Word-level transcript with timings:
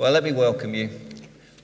Well, 0.00 0.12
let 0.12 0.24
me 0.24 0.32
welcome 0.32 0.72
you. 0.72 0.88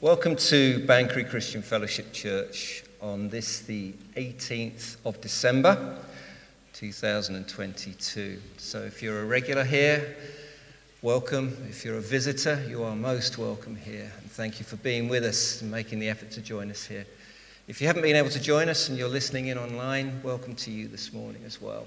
Welcome 0.03 0.37
to 0.37 0.81
Banchory 0.81 1.27
Christian 1.27 1.63
Fellowship 1.63 2.13
Church 2.13 2.85
on 3.01 3.31
this, 3.31 3.61
the 3.61 3.95
18th 4.15 4.99
of 5.07 5.19
December, 5.23 5.99
2022. 6.75 8.39
So, 8.59 8.83
if 8.83 9.03
you're 9.03 9.23
a 9.23 9.25
regular 9.25 9.65
here, 9.65 10.19
welcome. 11.01 11.57
If 11.71 11.83
you're 11.83 11.97
a 11.97 12.03
visitor, 12.03 12.63
you 12.69 12.85
are 12.85 12.95
most 12.95 13.39
welcome 13.39 13.75
here. 13.75 14.13
And 14.21 14.31
thank 14.31 14.59
you 14.59 14.67
for 14.67 14.77
being 14.77 15.09
with 15.09 15.25
us 15.25 15.63
and 15.63 15.71
making 15.71 16.01
the 16.01 16.11
effort 16.11 16.31
to 16.33 16.43
join 16.43 16.71
us 16.71 16.85
here. 16.85 17.07
If 17.69 17.81
you 17.81 17.87
haven't 17.87 18.03
been 18.03 18.17
able 18.17 18.29
to 18.29 18.41
join 18.43 18.69
us 18.69 18.91
and 18.91 18.99
you're 18.99 19.09
listening 19.09 19.47
in 19.47 19.57
online, 19.57 20.21
welcome 20.23 20.55
to 20.57 20.71
you 20.71 20.89
this 20.89 21.11
morning 21.11 21.41
as 21.47 21.59
well. 21.59 21.87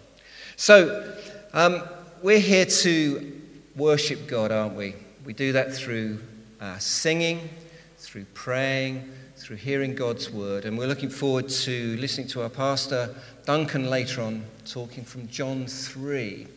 So, 0.55 1.13
um, 1.53 1.83
we're 2.23 2.39
here 2.39 2.65
to 2.65 3.39
worship 3.75 4.25
God, 4.25 4.51
aren't 4.51 4.73
we? 4.73 4.95
We 5.23 5.33
do 5.33 5.51
that 5.51 5.71
through 5.71 6.17
uh, 6.59 6.77
singing, 6.77 7.49
through 7.97 8.25
praying, 8.33 9.11
through 9.35 9.57
hearing 9.57 9.95
God's 9.95 10.29
word. 10.29 10.65
And 10.65 10.77
we're 10.77 10.87
looking 10.87 11.09
forward 11.09 11.49
to 11.49 11.97
listening 11.97 12.27
to 12.29 12.41
our 12.41 12.49
pastor, 12.49 13.15
Duncan, 13.45 13.89
later 13.89 14.21
on, 14.21 14.43
talking 14.65 15.03
from 15.03 15.27
John 15.27 15.67
3. 15.67 16.47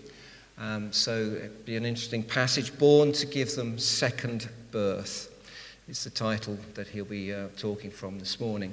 Um, 0.59 0.93
so 0.93 1.13
it'd 1.13 1.65
be 1.65 1.77
an 1.77 1.85
interesting 1.85 2.23
passage. 2.23 2.77
Born 2.79 3.13
to 3.13 3.27
give 3.27 3.55
them 3.55 3.79
second 3.79 4.49
birth 4.71 5.29
is 5.89 6.05
the 6.05 6.11
title 6.11 6.57
that 6.75 6.89
he'll 6.89 7.05
be 7.05 7.33
uh, 7.33 7.49
talking 7.57 7.91
from 7.91 8.19
this 8.19 8.41
morning. 8.41 8.73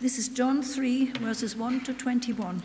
This 0.00 0.18
is 0.18 0.28
John 0.28 0.62
3, 0.62 1.12
verses 1.12 1.56
1 1.56 1.80
to 1.84 1.94
21. 1.94 2.62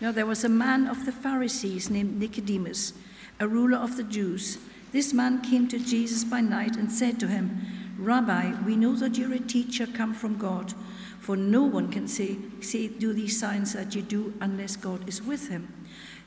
Now 0.00 0.12
there 0.12 0.26
was 0.26 0.44
a 0.44 0.48
man 0.48 0.86
of 0.86 1.04
the 1.04 1.12
Pharisees 1.12 1.90
named 1.90 2.20
Nicodemus, 2.20 2.92
a 3.40 3.48
ruler 3.48 3.78
of 3.78 3.96
the 3.96 4.04
Jews. 4.04 4.58
This 4.96 5.12
man 5.12 5.42
came 5.42 5.68
to 5.68 5.78
Jesus 5.78 6.24
by 6.24 6.40
night 6.40 6.78
and 6.78 6.90
said 6.90 7.20
to 7.20 7.26
him, 7.26 7.60
Rabbi, 7.98 8.54
we 8.64 8.76
know 8.76 8.94
that 8.94 9.18
you're 9.18 9.34
a 9.34 9.38
teacher 9.38 9.86
come 9.86 10.14
from 10.14 10.38
God, 10.38 10.72
for 11.20 11.36
no 11.36 11.64
one 11.64 11.92
can 11.92 12.08
say, 12.08 12.38
say, 12.62 12.88
do 12.88 13.12
these 13.12 13.38
signs 13.38 13.74
that 13.74 13.94
you 13.94 14.00
do 14.00 14.32
unless 14.40 14.74
God 14.74 15.06
is 15.06 15.22
with 15.22 15.50
him. 15.50 15.70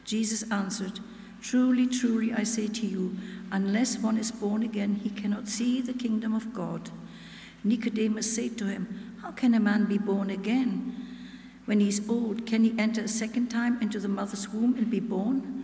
Jesus 0.05 0.43
answered, 0.51 0.99
Truly, 1.41 1.87
truly, 1.87 2.31
I 2.31 2.43
say 2.43 2.67
to 2.67 2.85
you, 2.85 3.17
unless 3.51 3.97
one 3.97 4.19
is 4.19 4.31
born 4.31 4.61
again, 4.61 4.99
he 5.03 5.09
cannot 5.09 5.47
see 5.47 5.81
the 5.81 5.93
kingdom 5.93 6.35
of 6.35 6.53
God. 6.53 6.91
Nicodemus 7.63 8.35
said 8.35 8.55
to 8.59 8.65
him, 8.65 9.17
How 9.23 9.31
can 9.31 9.55
a 9.55 9.59
man 9.59 9.85
be 9.85 9.97
born 9.97 10.29
again? 10.29 10.95
When 11.65 11.79
he 11.79 11.87
is 11.87 12.07
old, 12.07 12.45
can 12.45 12.63
he 12.63 12.75
enter 12.77 13.01
a 13.01 13.07
second 13.07 13.47
time 13.47 13.81
into 13.81 13.99
the 13.99 14.07
mother's 14.07 14.47
womb 14.47 14.75
and 14.75 14.91
be 14.91 14.99
born? 14.99 15.58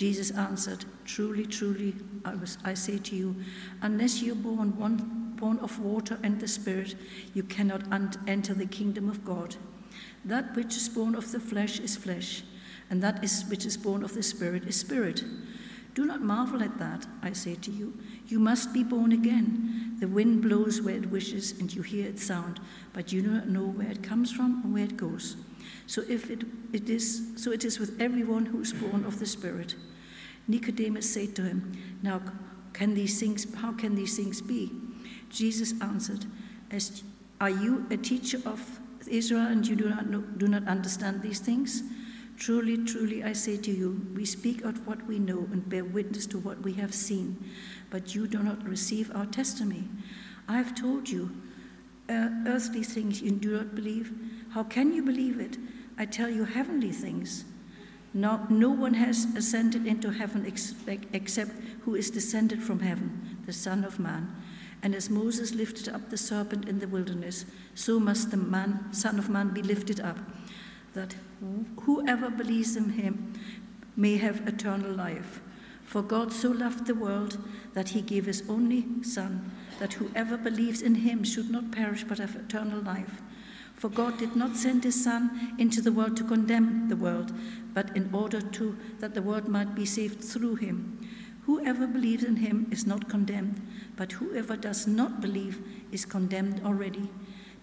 Jesus 0.00 0.30
answered, 0.30 0.86
Truly, 1.04 1.44
truly, 1.44 1.94
I, 2.24 2.34
was, 2.34 2.56
I 2.64 2.72
say 2.72 2.96
to 2.96 3.14
you, 3.14 3.36
unless 3.82 4.22
you're 4.22 4.34
born, 4.34 4.78
one, 4.78 5.34
born 5.36 5.58
of 5.58 5.78
water 5.78 6.18
and 6.22 6.40
the 6.40 6.48
Spirit, 6.48 6.94
you 7.34 7.42
cannot 7.42 7.82
enter 8.26 8.54
the 8.54 8.64
kingdom 8.64 9.10
of 9.10 9.26
God. 9.26 9.56
That 10.24 10.56
which 10.56 10.74
is 10.74 10.88
born 10.88 11.14
of 11.14 11.30
the 11.32 11.38
flesh 11.38 11.80
is 11.80 11.98
flesh, 11.98 12.44
and 12.88 13.02
that 13.02 13.22
is 13.22 13.44
which 13.50 13.66
is 13.66 13.76
born 13.76 14.02
of 14.02 14.14
the 14.14 14.22
Spirit 14.22 14.64
is 14.64 14.76
spirit. 14.76 15.22
Do 15.92 16.06
not 16.06 16.22
marvel 16.22 16.62
at 16.62 16.78
that, 16.78 17.04
I 17.22 17.34
say 17.34 17.56
to 17.56 17.70
you. 17.70 17.92
You 18.26 18.38
must 18.38 18.72
be 18.72 18.82
born 18.82 19.12
again. 19.12 19.96
The 20.00 20.08
wind 20.08 20.40
blows 20.40 20.80
where 20.80 20.96
it 20.96 21.10
wishes, 21.10 21.60
and 21.60 21.70
you 21.74 21.82
hear 21.82 22.06
its 22.06 22.24
sound, 22.24 22.58
but 22.94 23.12
you 23.12 23.20
do 23.20 23.32
not 23.32 23.48
know 23.50 23.66
where 23.66 23.90
it 23.90 24.02
comes 24.02 24.32
from 24.32 24.64
or 24.64 24.68
where 24.72 24.84
it 24.84 24.96
goes. 24.96 25.36
So 25.86 26.02
if 26.08 26.30
it, 26.30 26.44
it 26.72 26.88
is 26.88 27.32
so 27.36 27.52
it 27.52 27.66
is 27.66 27.78
with 27.78 28.00
everyone 28.00 28.46
who 28.46 28.62
is 28.62 28.72
born 28.72 29.04
of 29.04 29.18
the 29.18 29.26
Spirit. 29.26 29.74
Nicodemus 30.48 31.12
said 31.12 31.34
to 31.36 31.42
him, 31.42 31.72
Now 32.02 32.20
can 32.72 32.94
these 32.94 33.20
things 33.20 33.52
how 33.54 33.72
can 33.72 33.94
these 33.94 34.16
things 34.16 34.40
be? 34.40 34.72
Jesus 35.28 35.74
answered, 35.80 36.26
As 36.70 37.02
are 37.40 37.50
you 37.50 37.86
a 37.90 37.96
teacher 37.96 38.40
of 38.44 38.80
Israel 39.06 39.46
and 39.46 39.66
you 39.66 39.76
do 39.76 39.88
not 39.88 40.08
know, 40.08 40.20
do 40.20 40.46
not 40.48 40.66
understand 40.66 41.22
these 41.22 41.40
things? 41.40 41.82
Truly, 42.38 42.78
truly, 42.84 43.22
I 43.22 43.34
say 43.34 43.58
to 43.58 43.70
you, 43.70 44.06
we 44.14 44.24
speak 44.24 44.64
of 44.64 44.86
what 44.86 45.06
we 45.06 45.18
know 45.18 45.46
and 45.52 45.68
bear 45.68 45.84
witness 45.84 46.26
to 46.28 46.38
what 46.38 46.62
we 46.62 46.72
have 46.74 46.94
seen, 46.94 47.36
but 47.90 48.14
you 48.14 48.26
do 48.26 48.42
not 48.42 48.66
receive 48.66 49.14
our 49.14 49.26
testimony. 49.26 49.84
I 50.48 50.56
have 50.56 50.74
told 50.74 51.10
you 51.10 51.30
uh, 52.08 52.30
earthly 52.46 52.82
things 52.82 53.20
you 53.20 53.32
do 53.32 53.58
not 53.58 53.74
believe. 53.74 54.12
How 54.52 54.64
can 54.64 54.92
you 54.94 55.02
believe 55.02 55.38
it? 55.38 55.58
I 55.98 56.06
tell 56.06 56.30
you 56.30 56.44
heavenly 56.44 56.92
things. 56.92 57.44
No, 58.12 58.46
no 58.48 58.70
one 58.70 58.94
has 58.94 59.26
ascended 59.36 59.86
into 59.86 60.10
heaven 60.10 60.44
except 60.46 61.52
who 61.82 61.94
is 61.94 62.10
descended 62.10 62.62
from 62.62 62.80
heaven, 62.80 63.38
the 63.46 63.52
Son 63.52 63.84
of 63.84 64.00
Man. 64.00 64.34
And 64.82 64.94
as 64.94 65.10
Moses 65.10 65.54
lifted 65.54 65.88
up 65.88 66.08
the 66.08 66.16
serpent 66.16 66.66
in 66.68 66.78
the 66.78 66.88
wilderness, 66.88 67.44
so 67.74 68.00
must 68.00 68.30
the 68.30 68.36
man, 68.36 68.92
Son 68.92 69.18
of 69.18 69.28
Man 69.28 69.50
be 69.50 69.62
lifted 69.62 70.00
up, 70.00 70.18
that 70.94 71.14
whoever 71.82 72.30
believes 72.30 72.76
in 72.76 72.90
him 72.90 73.34
may 73.96 74.16
have 74.16 74.48
eternal 74.48 74.90
life. 74.92 75.40
For 75.84 76.02
God 76.02 76.32
so 76.32 76.50
loved 76.50 76.86
the 76.86 76.94
world 76.94 77.38
that 77.74 77.90
he 77.90 78.00
gave 78.00 78.26
his 78.26 78.42
only 78.48 78.86
Son, 79.02 79.52
that 79.78 79.94
whoever 79.94 80.36
believes 80.36 80.82
in 80.82 80.94
him 80.96 81.24
should 81.24 81.50
not 81.50 81.70
perish 81.70 82.04
but 82.04 82.18
have 82.18 82.36
eternal 82.36 82.80
life. 82.80 83.20
For 83.80 83.88
God 83.88 84.18
did 84.18 84.36
not 84.36 84.56
send 84.56 84.84
his 84.84 85.02
Son 85.02 85.54
into 85.56 85.80
the 85.80 85.90
world 85.90 86.14
to 86.18 86.24
condemn 86.24 86.90
the 86.90 86.96
world, 86.96 87.32
but 87.72 87.96
in 87.96 88.10
order 88.12 88.42
to 88.42 88.76
that 88.98 89.14
the 89.14 89.22
world 89.22 89.48
might 89.48 89.74
be 89.74 89.86
saved 89.86 90.22
through 90.22 90.56
him. 90.56 90.98
Whoever 91.46 91.86
believes 91.86 92.22
in 92.22 92.36
him 92.36 92.66
is 92.70 92.86
not 92.86 93.08
condemned, 93.08 93.66
but 93.96 94.12
whoever 94.12 94.54
does 94.54 94.86
not 94.86 95.22
believe 95.22 95.62
is 95.90 96.04
condemned 96.04 96.60
already, 96.62 97.08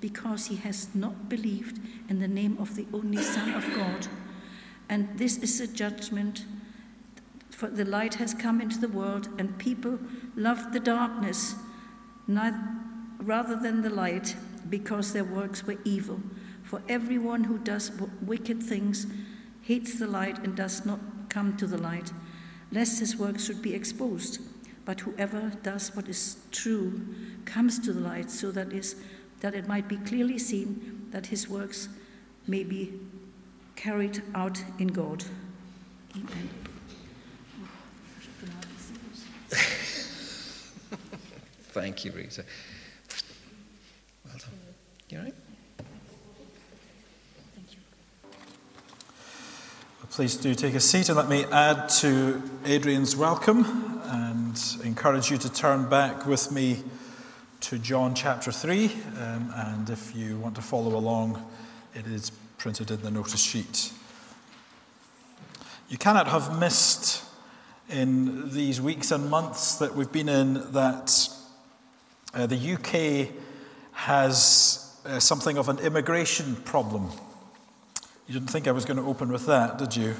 because 0.01 0.47
he 0.47 0.55
has 0.55 0.87
not 0.95 1.29
believed 1.29 1.79
in 2.09 2.17
the 2.17 2.27
name 2.27 2.57
of 2.59 2.75
the 2.75 2.87
only 2.93 3.21
Son 3.21 3.53
of 3.53 3.63
God. 3.75 4.07
And 4.89 5.19
this 5.19 5.37
is 5.37 5.59
the 5.59 5.67
judgment. 5.67 6.45
For 7.51 7.67
the 7.67 7.85
light 7.85 8.15
has 8.15 8.33
come 8.33 8.59
into 8.59 8.79
the 8.79 8.89
world, 8.89 9.29
and 9.37 9.55
people 9.59 9.99
loved 10.35 10.73
the 10.73 10.79
darkness 10.79 11.53
rather 12.27 13.55
than 13.55 13.83
the 13.83 13.91
light 13.91 14.35
because 14.69 15.13
their 15.13 15.23
works 15.23 15.65
were 15.65 15.77
evil. 15.83 16.21
For 16.63 16.81
everyone 16.89 17.45
who 17.45 17.57
does 17.57 17.91
wicked 18.21 18.61
things 18.61 19.07
hates 19.61 19.99
the 19.99 20.07
light 20.07 20.39
and 20.39 20.55
does 20.55 20.85
not 20.85 20.99
come 21.29 21.55
to 21.57 21.67
the 21.67 21.77
light, 21.77 22.11
lest 22.71 22.99
his 22.99 23.17
works 23.17 23.45
should 23.45 23.61
be 23.61 23.73
exposed. 23.73 24.39
But 24.85 25.01
whoever 25.01 25.51
does 25.63 25.95
what 25.95 26.07
is 26.07 26.37
true 26.51 27.05
comes 27.45 27.79
to 27.79 27.93
the 27.93 27.99
light, 27.99 28.31
so 28.31 28.51
that 28.51 28.71
is 28.71 28.95
that 29.41 29.53
it 29.53 29.67
might 29.67 29.87
be 29.87 29.97
clearly 29.97 30.39
seen 30.39 31.07
that 31.11 31.27
his 31.27 31.47
works 31.47 31.89
may 32.47 32.63
be 32.63 32.93
carried 33.75 34.23
out 34.33 34.63
in 34.79 34.87
God. 34.87 35.23
Amen. 36.15 36.49
Thank 41.71 42.05
you, 42.05 42.11
Rita. 42.11 42.43
You 45.09 45.19
all 45.19 45.23
right? 45.23 45.33
Thank 47.55 47.71
you. 47.71 47.77
Please 50.09 50.35
do 50.35 50.53
take 50.53 50.75
a 50.75 50.81
seat 50.81 51.07
and 51.07 51.17
let 51.17 51.29
me 51.29 51.45
add 51.45 51.87
to 52.01 52.43
Adrian's 52.65 53.15
welcome 53.15 54.01
and 54.03 54.61
encourage 54.83 55.31
you 55.31 55.37
to 55.37 55.49
turn 55.49 55.87
back 55.87 56.25
with 56.25 56.51
me 56.51 56.83
to 57.61 57.79
John 57.79 58.15
chapter 58.15 58.51
3. 58.51 58.85
Um, 58.87 59.53
and 59.55 59.89
if 59.89 60.13
you 60.13 60.39
want 60.39 60.55
to 60.55 60.61
follow 60.61 60.97
along, 60.97 61.41
it 61.95 62.05
is 62.05 62.29
printed 62.57 62.91
in 62.91 63.01
the 63.01 63.09
notice 63.09 63.41
sheet. 63.41 63.93
You 65.87 65.97
cannot 65.97 66.27
have 66.27 66.59
missed 66.59 67.23
in 67.87 68.49
these 68.49 68.81
weeks 68.81 69.11
and 69.11 69.29
months 69.29 69.77
that 69.77 69.95
we've 69.95 70.11
been 70.11 70.27
in 70.27 70.69
that 70.73 71.29
uh, 72.33 72.45
the 72.45 72.73
UK 72.73 73.33
has 73.93 74.76
uh, 75.07 75.19
something 75.19 75.57
of 75.57 75.69
an 75.69 75.79
immigration 75.79 76.55
problem. 76.57 77.09
You 78.27 78.33
didn't 78.33 78.49
think 78.49 78.67
I 78.67 78.71
was 78.71 78.83
going 78.83 78.97
to 78.97 79.03
open 79.03 79.31
with 79.31 79.45
that, 79.45 79.77
did 79.77 79.95
you? 79.95 80.15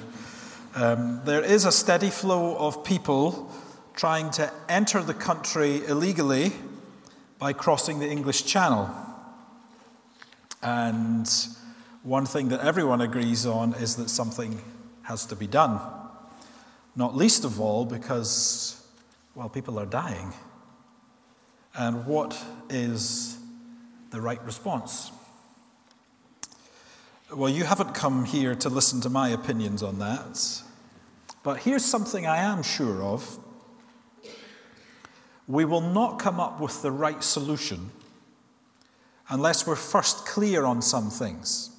Um, 0.76 1.22
there 1.26 1.44
is 1.44 1.66
a 1.66 1.72
steady 1.72 2.10
flow 2.10 2.56
of 2.58 2.86
people 2.86 3.52
trying 3.96 4.30
to 4.32 4.52
enter 4.70 5.02
the 5.02 5.14
country 5.14 5.86
illegally 5.86 6.54
by 7.38 7.52
crossing 7.52 8.00
the 8.00 8.08
English 8.10 8.46
Channel. 8.46 8.90
And 10.64 11.30
one 12.04 12.26
thing 12.26 12.50
that 12.50 12.62
everyone 12.62 13.02
agrees 13.02 13.46
on 13.46 13.74
is 13.74 13.96
that 13.98 14.10
something 14.10 14.62
has 15.04 15.26
to 15.26 15.36
be 15.36 15.48
done. 15.48 15.80
Not 16.96 17.16
least 17.16 17.44
of 17.44 17.60
all 17.60 17.86
because, 17.86 18.82
well, 19.36 19.50
people 19.50 19.78
are 19.80 19.86
dying. 19.86 20.34
And 21.76 22.06
what 22.06 22.42
is 22.70 23.37
the 24.12 24.22
right 24.22 24.42
response? 24.44 25.12
Well, 27.34 27.50
you 27.50 27.66
haven't 27.66 27.94
come 27.94 28.26
here 28.26 28.56
to 28.56 28.70
listen 28.70 29.02
to 29.02 29.10
my 29.10 29.30
opinions 29.30 29.84
on 29.84 30.00
that, 30.00 30.62
but 31.44 31.60
here's 31.60 31.84
something 31.84 32.26
I 32.26 32.38
am 32.38 32.64
sure 32.64 33.04
of. 33.04 33.40
we 35.48 35.66
will 35.66 35.82
not 35.82 36.20
come 36.20 36.40
up 36.40 36.60
with 36.60 36.82
the 36.82 36.92
right 36.92 37.24
solution 37.24 37.92
unless 39.30 39.66
we're 39.68 39.76
first 39.76 40.26
clear 40.26 40.66
on 40.66 40.82
some 40.82 41.10
things. 41.10 41.70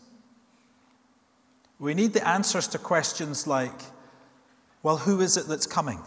We 1.78 1.94
need 1.94 2.12
the 2.12 2.26
answers 2.26 2.68
to 2.68 2.78
questions 2.78 3.46
like 3.46 3.80
well, 4.82 4.98
who 4.98 5.20
is 5.20 5.36
it 5.36 5.46
that's 5.48 5.66
coming? 5.66 6.00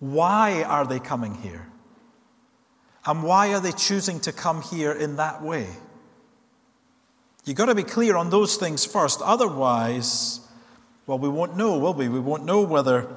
Why 0.00 0.62
are 0.62 0.86
they 0.86 1.00
coming 1.00 1.34
here? 1.34 1.66
And 3.08 3.22
why 3.22 3.54
are 3.54 3.60
they 3.60 3.72
choosing 3.72 4.20
to 4.20 4.32
come 4.32 4.60
here 4.60 4.92
in 4.92 5.16
that 5.16 5.42
way? 5.42 5.66
You've 7.46 7.56
got 7.56 7.66
to 7.66 7.74
be 7.74 7.82
clear 7.82 8.16
on 8.16 8.28
those 8.28 8.56
things 8.58 8.84
first. 8.84 9.22
Otherwise, 9.22 10.40
well, 11.06 11.18
we 11.18 11.30
won't 11.30 11.56
know, 11.56 11.78
will 11.78 11.94
we? 11.94 12.10
We 12.10 12.20
won't 12.20 12.44
know 12.44 12.60
whether 12.60 13.08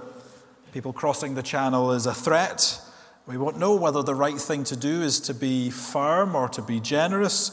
people 0.72 0.94
crossing 0.94 1.36
the 1.36 1.44
channel 1.44 1.92
is 1.92 2.06
a 2.06 2.14
threat. 2.14 2.80
We 3.28 3.36
won't 3.36 3.60
know 3.60 3.76
whether 3.76 4.02
the 4.02 4.16
right 4.16 4.40
thing 4.40 4.64
to 4.66 4.78
do 4.78 5.02
is 5.02 5.20
to 5.22 5.34
be 5.34 5.70
firm 5.70 6.36
or 6.38 6.48
to 6.48 6.62
be 6.62 6.80
generous. 6.80 7.52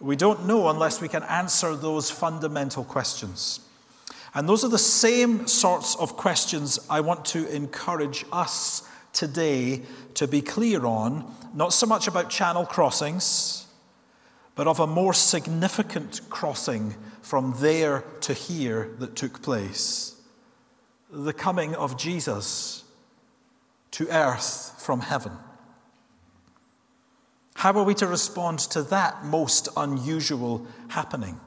We 0.00 0.16
don't 0.16 0.46
know 0.46 0.70
unless 0.70 1.02
we 1.02 1.08
can 1.08 1.22
answer 1.24 1.76
those 1.76 2.10
fundamental 2.10 2.84
questions. 2.84 3.60
And 4.32 4.48
those 4.48 4.64
are 4.64 4.70
the 4.70 4.78
same 4.78 5.46
sorts 5.46 5.96
of 5.96 6.16
questions 6.16 6.78
I 6.88 7.02
want 7.02 7.26
to 7.26 7.46
encourage 7.54 8.24
us 8.32 8.88
today 9.14 9.82
to 10.14 10.28
be 10.28 10.42
clear 10.42 10.84
on, 10.84 11.24
not 11.54 11.72
so 11.72 11.86
much 11.86 12.06
about 12.06 12.28
channel 12.28 12.66
crossings, 12.66 13.66
but 14.54 14.68
of 14.68 14.80
a 14.80 14.86
more 14.86 15.14
significant 15.14 16.20
crossing 16.28 16.94
from 17.22 17.54
there 17.58 18.04
to 18.20 18.34
here 18.34 18.90
that 18.98 19.16
took 19.16 19.42
place 19.42 20.10
the 21.10 21.32
coming 21.32 21.74
of 21.76 21.96
Jesus 21.96 22.82
to 23.92 24.08
earth 24.08 24.74
from 24.78 25.00
heaven. 25.00 25.32
How 27.54 27.72
are 27.72 27.84
we 27.84 27.94
to 27.94 28.06
respond 28.06 28.58
to 28.58 28.82
that 28.82 29.24
most 29.24 29.68
unusual 29.76 30.66
happening? 30.88 31.38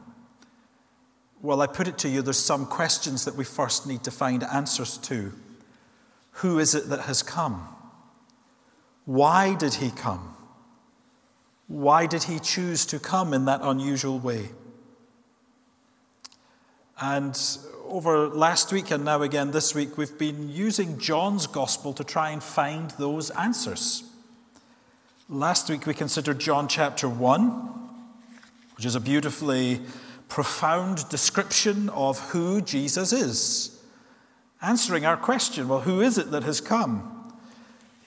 Well, 1.41 1.61
I 1.61 1.67
put 1.67 1.87
it 1.87 1.97
to 1.99 2.09
you, 2.09 2.21
there's 2.21 2.39
some 2.39 2.65
questions 2.65 3.25
that 3.25 3.35
we 3.35 3.43
first 3.43 3.85
need 3.85 4.03
to 4.05 4.11
find 4.11 4.43
answers 4.43 4.97
to. 4.99 5.33
Who 6.37 6.59
is 6.59 6.75
it 6.75 6.89
that 6.89 7.01
has 7.01 7.23
come? 7.23 7.67
Why 9.05 9.55
did 9.55 9.75
he 9.75 9.89
come? 9.89 10.35
Why 11.67 12.05
did 12.05 12.23
he 12.23 12.39
choose 12.39 12.85
to 12.87 12.99
come 12.99 13.33
in 13.33 13.45
that 13.45 13.61
unusual 13.63 14.19
way? 14.19 14.49
And 16.99 17.39
over 17.87 18.27
last 18.27 18.71
week 18.71 18.91
and 18.91 19.03
now 19.03 19.21
again 19.21 19.51
this 19.51 19.73
week, 19.73 19.97
we've 19.97 20.17
been 20.17 20.49
using 20.49 20.99
John's 20.99 21.47
gospel 21.47 21.93
to 21.93 22.03
try 22.03 22.29
and 22.29 22.43
find 22.43 22.91
those 22.91 23.29
answers. 23.31 24.03
Last 25.29 25.69
week 25.69 25.85
we 25.85 25.93
considered 25.93 26.39
John 26.39 26.67
chapter 26.67 27.09
1, 27.09 27.49
which 28.75 28.85
is 28.85 28.95
a 28.95 28.99
beautifully 28.99 29.81
profound 30.29 31.07
description 31.09 31.89
of 31.89 32.19
who 32.29 32.61
Jesus 32.61 33.11
is, 33.11 33.76
answering 34.62 35.06
our 35.06 35.18
question 35.18 35.68
well, 35.68 35.81
who 35.81 36.01
is 36.01 36.18
it 36.18 36.31
that 36.31 36.44
has 36.44 36.62
come? 36.62 37.13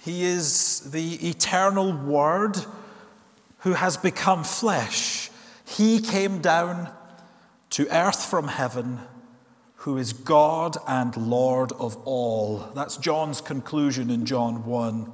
He 0.00 0.24
is 0.24 0.90
the 0.90 1.28
eternal 1.28 1.92
Word 1.92 2.56
who 3.58 3.74
has 3.74 3.96
become 3.96 4.44
flesh. 4.44 5.30
He 5.66 6.00
came 6.00 6.40
down 6.40 6.90
to 7.70 7.86
earth 7.94 8.24
from 8.24 8.48
heaven, 8.48 8.98
who 9.76 9.98
is 9.98 10.12
God 10.12 10.76
and 10.88 11.16
Lord 11.16 11.72
of 11.72 11.96
all. 12.06 12.70
That's 12.74 12.96
John's 12.96 13.40
conclusion 13.40 14.10
in 14.10 14.24
John 14.26 14.64
1. 14.64 15.12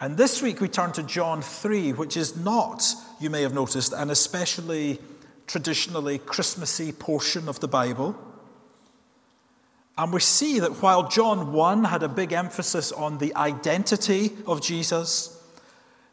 And 0.00 0.16
this 0.16 0.42
week 0.42 0.60
we 0.60 0.68
turn 0.68 0.92
to 0.92 1.02
John 1.02 1.42
3, 1.42 1.92
which 1.92 2.16
is 2.16 2.36
not, 2.36 2.84
you 3.20 3.30
may 3.30 3.42
have 3.42 3.54
noticed, 3.54 3.92
an 3.92 4.10
especially 4.10 5.00
traditionally 5.46 6.18
Christmassy 6.18 6.92
portion 6.92 7.48
of 7.48 7.58
the 7.60 7.68
Bible. 7.68 8.16
And 9.98 10.12
we 10.12 10.20
see 10.20 10.60
that 10.60 10.80
while 10.80 11.08
John 11.08 11.52
1 11.52 11.84
had 11.84 12.04
a 12.04 12.08
big 12.08 12.32
emphasis 12.32 12.92
on 12.92 13.18
the 13.18 13.34
identity 13.34 14.30
of 14.46 14.62
Jesus, 14.62 15.42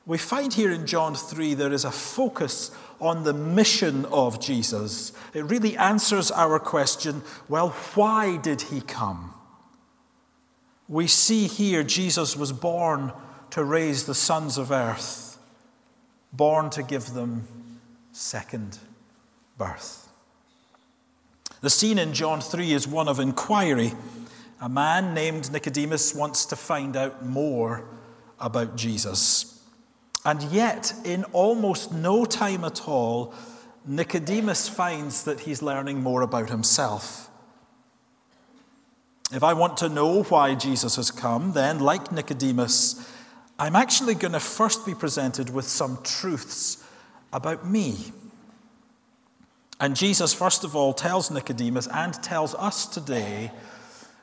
we 0.08 0.18
find 0.18 0.52
here 0.52 0.72
in 0.72 0.88
John 0.88 1.14
3 1.14 1.54
there 1.54 1.72
is 1.72 1.86
a 1.86 1.92
focus 1.92 2.72
on 3.00 3.24
the 3.24 3.34
mission 3.34 4.06
of 4.06 4.42
Jesus. 4.42 5.14
It 5.36 5.46
really 5.46 5.78
answers 5.78 6.32
our 6.32 6.58
question 6.58 7.22
well, 7.48 7.70
why 7.94 8.38
did 8.38 8.64
he 8.64 8.82
come? 8.82 9.36
We 10.88 11.06
see 11.06 11.48
here 11.48 11.84
Jesus 11.84 12.36
was 12.36 12.52
born 12.52 13.14
to 13.52 13.64
raise 13.64 14.06
the 14.06 14.16
sons 14.16 14.58
of 14.58 14.72
earth, 14.72 15.38
born 16.34 16.72
to 16.72 16.82
give 16.82 17.14
them 17.14 17.48
second 18.12 18.80
birth. 19.58 20.05
The 21.66 21.72
scene 21.72 21.98
in 21.98 22.14
John 22.14 22.42
3 22.42 22.74
is 22.74 22.88
one 22.88 23.08
of 23.08 23.20
inquiry. 23.20 23.94
A 24.62 24.70
man 24.70 25.16
named 25.16 25.52
Nicodemus 25.52 26.14
wants 26.14 26.46
to 26.46 26.56
find 26.56 26.96
out 26.96 27.26
more 27.26 27.90
about 28.40 28.76
Jesus. 28.76 29.60
And 30.24 30.44
yet, 30.44 30.94
in 31.04 31.24
almost 31.34 31.92
no 31.92 32.24
time 32.24 32.64
at 32.66 32.88
all, 32.88 33.34
Nicodemus 33.84 34.70
finds 34.70 35.24
that 35.24 35.40
he's 35.40 35.64
learning 35.64 36.04
more 36.04 36.22
about 36.22 36.52
himself. 36.52 37.32
If 39.34 39.42
I 39.42 39.54
want 39.54 39.78
to 39.78 39.90
know 39.90 40.22
why 40.22 40.54
Jesus 40.54 40.98
has 40.98 41.10
come, 41.10 41.54
then, 41.54 41.80
like 41.80 42.12
Nicodemus, 42.12 43.12
I'm 43.58 43.76
actually 43.76 44.14
going 44.14 44.34
to 44.34 44.40
first 44.40 44.86
be 44.86 44.94
presented 44.94 45.50
with 45.50 45.66
some 45.66 45.98
truths 46.04 46.84
about 47.34 47.68
me. 47.68 48.12
And 49.80 49.96
Jesus, 49.96 50.34
first 50.34 50.64
of 50.64 50.76
all, 50.76 50.94
tells 50.94 51.30
Nicodemus 51.30 51.88
and 51.88 52.14
tells 52.14 52.56
us 52.56 52.86
today 52.86 53.52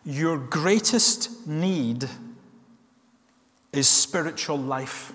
your 0.05 0.37
greatest 0.39 1.47
need 1.47 2.09
is 3.73 3.89
spiritual 3.89 4.59
life. 4.59 5.13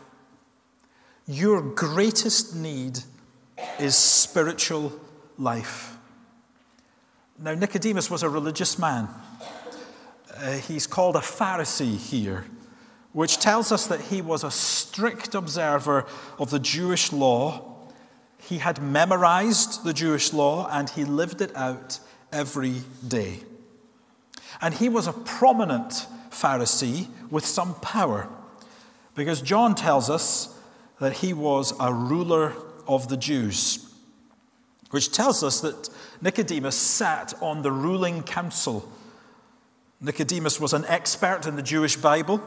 Your 1.27 1.61
greatest 1.61 2.55
need 2.55 2.99
is 3.79 3.95
spiritual 3.95 4.99
life. 5.37 5.97
Now, 7.39 7.53
Nicodemus 7.53 8.09
was 8.09 8.23
a 8.23 8.29
religious 8.29 8.79
man. 8.79 9.09
Uh, 10.35 10.53
he's 10.53 10.87
called 10.87 11.15
a 11.15 11.19
Pharisee 11.19 11.97
here, 11.97 12.45
which 13.11 13.39
tells 13.39 13.71
us 13.71 13.87
that 13.87 14.01
he 14.01 14.21
was 14.21 14.43
a 14.43 14.51
strict 14.51 15.35
observer 15.35 16.05
of 16.39 16.49
the 16.49 16.59
Jewish 16.59 17.11
law 17.11 17.76
he 18.47 18.59
had 18.59 18.81
memorized 18.81 19.83
the 19.83 19.93
Jewish 19.93 20.31
law 20.31 20.69
and 20.71 20.89
he 20.89 21.03
lived 21.03 21.41
it 21.41 21.53
out 21.53 21.99
every 22.31 22.81
day. 23.05 23.41
And 24.61 24.73
he 24.73 24.87
was 24.87 25.05
a 25.05 25.11
prominent 25.11 26.07
Pharisee 26.29 27.07
with 27.29 27.45
some 27.45 27.75
power 27.81 28.29
because 29.15 29.41
John 29.41 29.75
tells 29.75 30.09
us 30.09 30.57
that 30.99 31.17
he 31.17 31.33
was 31.33 31.73
a 31.77 31.93
ruler 31.93 32.53
of 32.87 33.09
the 33.09 33.17
Jews, 33.17 33.85
which 34.91 35.11
tells 35.11 35.43
us 35.43 35.59
that 35.59 35.89
Nicodemus 36.21 36.77
sat 36.77 37.33
on 37.41 37.63
the 37.63 37.71
ruling 37.71 38.23
council. 38.23 38.89
Nicodemus 39.99 40.57
was 40.57 40.71
an 40.71 40.85
expert 40.85 41.47
in 41.47 41.57
the 41.57 41.61
Jewish 41.61 41.97
Bible. 41.97 42.41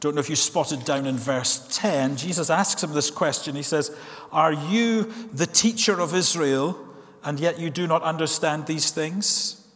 Don't 0.00 0.14
know 0.14 0.20
if 0.20 0.30
you 0.30 0.36
spotted 0.36 0.84
down 0.84 1.06
in 1.06 1.16
verse 1.16 1.66
10. 1.72 2.16
Jesus 2.16 2.50
asks 2.50 2.82
him 2.82 2.92
this 2.92 3.10
question. 3.10 3.56
He 3.56 3.62
says, 3.62 3.94
Are 4.30 4.52
you 4.52 5.12
the 5.32 5.46
teacher 5.46 6.00
of 6.00 6.14
Israel, 6.14 6.78
and 7.24 7.40
yet 7.40 7.58
you 7.58 7.68
do 7.68 7.86
not 7.86 8.02
understand 8.02 8.66
these 8.66 8.92
things? 8.92 9.66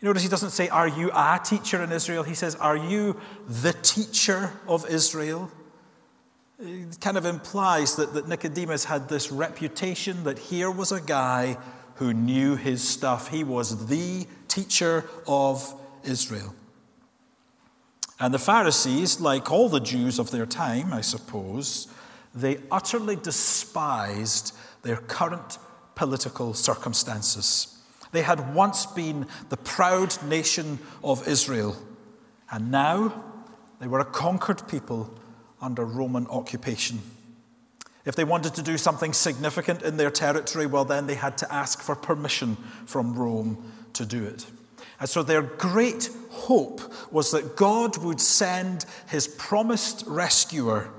You 0.00 0.06
notice 0.06 0.22
he 0.22 0.28
doesn't 0.28 0.50
say, 0.50 0.68
Are 0.68 0.88
you 0.88 1.10
a 1.12 1.40
teacher 1.44 1.82
in 1.82 1.92
Israel? 1.92 2.22
He 2.22 2.34
says, 2.34 2.54
Are 2.54 2.76
you 2.76 3.20
the 3.46 3.74
teacher 3.74 4.52
of 4.66 4.88
Israel? 4.88 5.50
It 6.60 6.98
kind 7.00 7.18
of 7.18 7.26
implies 7.26 7.96
that, 7.96 8.14
that 8.14 8.26
Nicodemus 8.26 8.84
had 8.84 9.08
this 9.08 9.30
reputation 9.30 10.24
that 10.24 10.38
here 10.38 10.70
was 10.70 10.92
a 10.92 11.00
guy 11.00 11.58
who 11.96 12.14
knew 12.14 12.56
his 12.56 12.82
stuff. 12.82 13.28
He 13.28 13.44
was 13.44 13.86
the 13.86 14.26
teacher 14.48 15.04
of 15.26 15.74
Israel. 16.04 16.54
And 18.20 18.34
the 18.34 18.38
Pharisees, 18.38 19.20
like 19.20 19.50
all 19.50 19.68
the 19.68 19.80
Jews 19.80 20.18
of 20.18 20.30
their 20.30 20.46
time, 20.46 20.92
I 20.92 21.02
suppose, 21.02 21.86
they 22.34 22.58
utterly 22.70 23.16
despised 23.16 24.54
their 24.82 24.96
current 24.96 25.58
political 25.94 26.54
circumstances. 26.54 27.78
They 28.12 28.22
had 28.22 28.54
once 28.54 28.86
been 28.86 29.26
the 29.50 29.56
proud 29.56 30.22
nation 30.24 30.78
of 31.04 31.28
Israel, 31.28 31.76
and 32.50 32.70
now 32.70 33.24
they 33.80 33.86
were 33.86 34.00
a 34.00 34.04
conquered 34.04 34.66
people 34.68 35.14
under 35.60 35.84
Roman 35.84 36.26
occupation. 36.28 37.00
If 38.04 38.16
they 38.16 38.24
wanted 38.24 38.54
to 38.54 38.62
do 38.62 38.78
something 38.78 39.12
significant 39.12 39.82
in 39.82 39.96
their 39.96 40.10
territory, 40.10 40.66
well, 40.66 40.84
then 40.84 41.06
they 41.06 41.14
had 41.14 41.36
to 41.38 41.52
ask 41.52 41.80
for 41.80 41.94
permission 41.94 42.56
from 42.86 43.14
Rome 43.14 43.72
to 43.92 44.06
do 44.06 44.24
it. 44.24 44.46
And 45.00 45.08
so 45.08 45.22
their 45.22 45.42
great 45.42 46.10
hope 46.48 46.80
was 47.12 47.30
that 47.30 47.56
God 47.56 47.98
would 47.98 48.20
send 48.20 48.86
his 49.06 49.28
promised 49.28 50.02
rescuer 50.06 50.90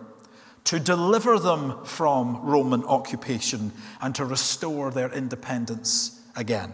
to 0.65 0.79
deliver 0.79 1.39
them 1.39 1.84
from 1.86 2.39
Roman 2.44 2.84
occupation 2.84 3.72
and 4.00 4.13
to 4.13 4.25
restore 4.25 4.91
their 4.91 5.12
independence 5.12 6.22
again. 6.36 6.72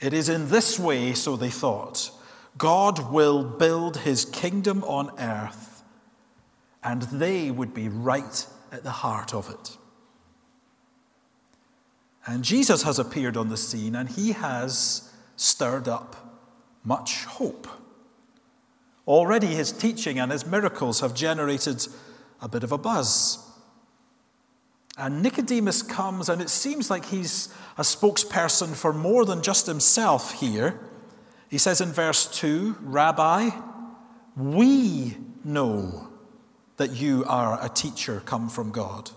It 0.00 0.14
is 0.14 0.30
in 0.30 0.48
this 0.48 0.78
way, 0.78 1.12
so 1.12 1.36
they 1.36 1.50
thought, 1.50 2.10
God 2.56 3.12
will 3.12 3.44
build 3.44 3.98
his 3.98 4.24
kingdom 4.24 4.82
on 4.84 5.10
earth, 5.20 5.82
and 6.82 7.02
they 7.02 7.50
would 7.50 7.74
be 7.74 7.90
right 7.90 8.46
at 8.72 8.82
the 8.82 8.90
heart 8.90 9.34
of 9.34 9.50
it. 9.50 9.76
And 12.26 12.42
Jesus 12.42 12.82
has 12.84 12.98
appeared 12.98 13.36
on 13.36 13.50
the 13.50 13.58
scene, 13.58 13.94
and 13.94 14.08
he 14.08 14.32
has 14.32 15.12
stirred 15.36 15.86
up 15.86 16.31
much 16.84 17.24
hope. 17.24 17.66
Already 19.06 19.48
his 19.48 19.72
teaching 19.72 20.18
and 20.18 20.30
his 20.30 20.46
miracles 20.46 21.00
have 21.00 21.14
generated 21.14 21.86
a 22.40 22.48
bit 22.48 22.62
of 22.62 22.72
a 22.72 22.78
buzz. 22.78 23.38
And 24.98 25.22
Nicodemus 25.22 25.82
comes, 25.82 26.28
and 26.28 26.42
it 26.42 26.50
seems 26.50 26.90
like 26.90 27.06
he's 27.06 27.48
a 27.78 27.82
spokesperson 27.82 28.74
for 28.74 28.92
more 28.92 29.24
than 29.24 29.42
just 29.42 29.66
himself 29.66 30.40
here. 30.40 30.78
He 31.48 31.58
says 31.58 31.80
in 31.80 31.92
verse 31.92 32.26
2 32.38 32.76
Rabbi, 32.80 33.50
we 34.36 35.16
know 35.44 36.08
that 36.76 36.90
you 36.90 37.24
are 37.26 37.58
a 37.64 37.68
teacher 37.68 38.22
come 38.24 38.48
from 38.48 38.70
God. 38.70 39.10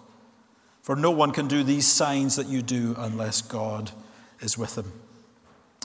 For 0.81 0.95
no 0.95 1.11
one 1.11 1.31
can 1.31 1.47
do 1.47 1.63
these 1.63 1.87
signs 1.87 2.35
that 2.35 2.47
you 2.47 2.61
do 2.61 2.95
unless 2.97 3.41
God 3.41 3.91
is 4.39 4.57
with 4.57 4.77
him. 4.77 4.91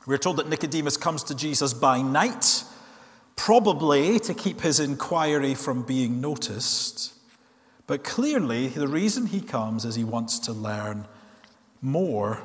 We're 0.07 0.19
told 0.19 0.39
that 0.39 0.49
Nicodemus 0.49 0.97
comes 0.97 1.23
to 1.25 1.35
Jesus 1.35 1.75
by 1.75 2.01
night, 2.01 2.65
probably 3.37 4.19
to 4.21 4.33
keep 4.33 4.63
his 4.63 4.81
inquiry 4.81 5.55
from 5.55 5.83
being 5.83 6.21
noticed. 6.21 7.15
But 7.87 8.03
clearly, 8.03 8.69
the 8.69 8.89
reason 8.89 9.27
he 9.27 9.41
comes 9.41 9.85
is 9.85 9.97
he 9.97 10.05
wants 10.05 10.39
to 10.41 10.53
learn 10.53 11.07
more 11.83 12.43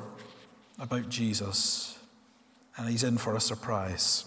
about 0.78 1.08
Jesus. 1.08 1.98
And 2.76 2.90
he's 2.90 3.04
in 3.04 3.16
for 3.16 3.34
a 3.34 3.40
surprise. 3.40 4.26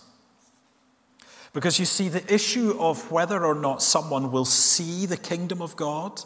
Because 1.54 1.80
you 1.80 1.86
see, 1.86 2.10
the 2.10 2.34
issue 2.34 2.76
of 2.80 3.12
whether 3.12 3.46
or 3.46 3.56
not 3.56 3.84
someone 3.84 4.32
will 4.32 4.46
see 4.46 5.06
the 5.06 5.18
kingdom 5.18 5.62
of 5.62 5.76
God 5.76 6.22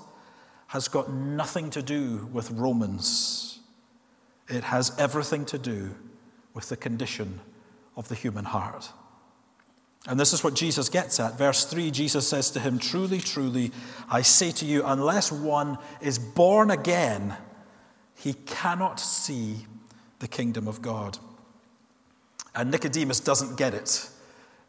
has 0.67 0.88
got 0.88 1.12
nothing 1.12 1.69
to 1.72 1.81
do 1.81 2.29
with 2.31 2.51
Romans, 2.51 3.60
it 4.48 4.63
has 4.63 4.98
everything 4.98 5.45
to 5.45 5.57
do 5.57 5.95
with 6.53 6.69
the 6.69 6.77
condition 6.77 7.39
of 7.95 8.07
the 8.07 8.15
human 8.15 8.45
heart. 8.45 8.89
And 10.07 10.19
this 10.19 10.33
is 10.33 10.43
what 10.43 10.53
Jesus 10.53 10.89
gets 10.89 11.19
at. 11.19 11.38
Verse 11.38 11.65
3 11.65 11.89
Jesus 11.91 12.27
says 12.27 12.51
to 12.51 12.60
him, 12.60 12.77
Truly, 12.77 13.19
truly, 13.19 13.72
I 14.10 14.22
say 14.22 14.51
to 14.51 14.65
you, 14.65 14.83
unless 14.86 15.31
one 15.31 15.77
is 16.01 16.19
born 16.19 16.72
again, 16.72 17.36
he 18.15 18.33
cannot 18.33 19.00
see 19.00 19.65
the 20.19 20.27
kingdom 20.27 20.67
of 20.67 20.81
God. 20.81 21.17
And 22.55 22.69
Nicodemus 22.69 23.19
doesn't 23.19 23.57
get 23.57 23.74
it. 23.74 24.10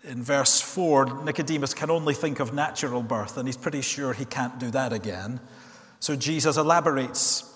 In 0.04 0.22
verse 0.22 0.60
4, 0.60 1.24
Nicodemus 1.24 1.74
can 1.74 1.90
only 1.90 2.14
think 2.14 2.38
of 2.38 2.52
natural 2.52 3.02
birth, 3.02 3.36
and 3.36 3.48
he's 3.48 3.56
pretty 3.56 3.80
sure 3.80 4.12
he 4.12 4.24
can't 4.24 4.58
do 4.58 4.70
that 4.70 4.92
again. 4.92 5.40
So 5.98 6.14
Jesus 6.14 6.56
elaborates 6.56 7.53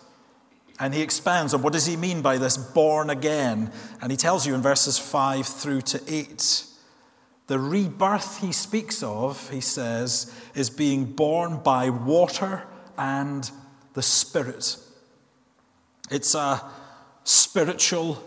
and 0.78 0.94
he 0.94 1.02
expands 1.02 1.54
on 1.54 1.62
what 1.62 1.73
does 1.73 1.87
he 1.87 1.97
mean 1.97 2.23
by 2.23 2.38
this 2.38 2.56
born 2.56 3.11
again? 3.11 3.73
And 4.00 4.11
he 4.11 4.16
tells 4.16 4.47
you 4.47 4.54
in 4.54 4.62
verses 4.62 4.99
5 4.99 5.47
through 5.47 5.82
to 5.82 6.02
8. 6.06 6.64
The 7.49 7.58
rebirth 7.58 8.40
he 8.40 8.52
speaks 8.52 9.02
of, 9.02 9.50
he 9.50 9.61
says, 9.61 10.32
is 10.54 10.70
being 10.70 11.04
born 11.04 11.58
by 11.58 11.90
water 11.90 12.64
and 12.97 13.50
the 13.94 14.02
Spirit. 14.02 14.76
It's 16.11 16.35
a 16.35 16.62
spiritual 17.25 18.23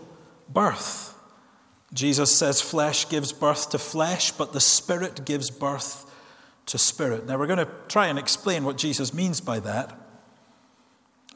birth. 0.48 1.14
Jesus 1.94 2.34
says 2.34 2.60
flesh 2.60 3.08
gives 3.08 3.32
birth 3.32 3.70
to 3.70 3.78
flesh, 3.78 4.32
but 4.32 4.52
the 4.52 4.60
Spirit 4.60 5.24
gives 5.24 5.50
birth 5.50 6.10
to 6.66 6.78
spirit. 6.78 7.26
Now, 7.26 7.38
we're 7.38 7.46
going 7.46 7.58
to 7.58 7.68
try 7.88 8.06
and 8.06 8.18
explain 8.18 8.64
what 8.64 8.76
Jesus 8.76 9.12
means 9.12 9.40
by 9.40 9.60
that. 9.60 9.98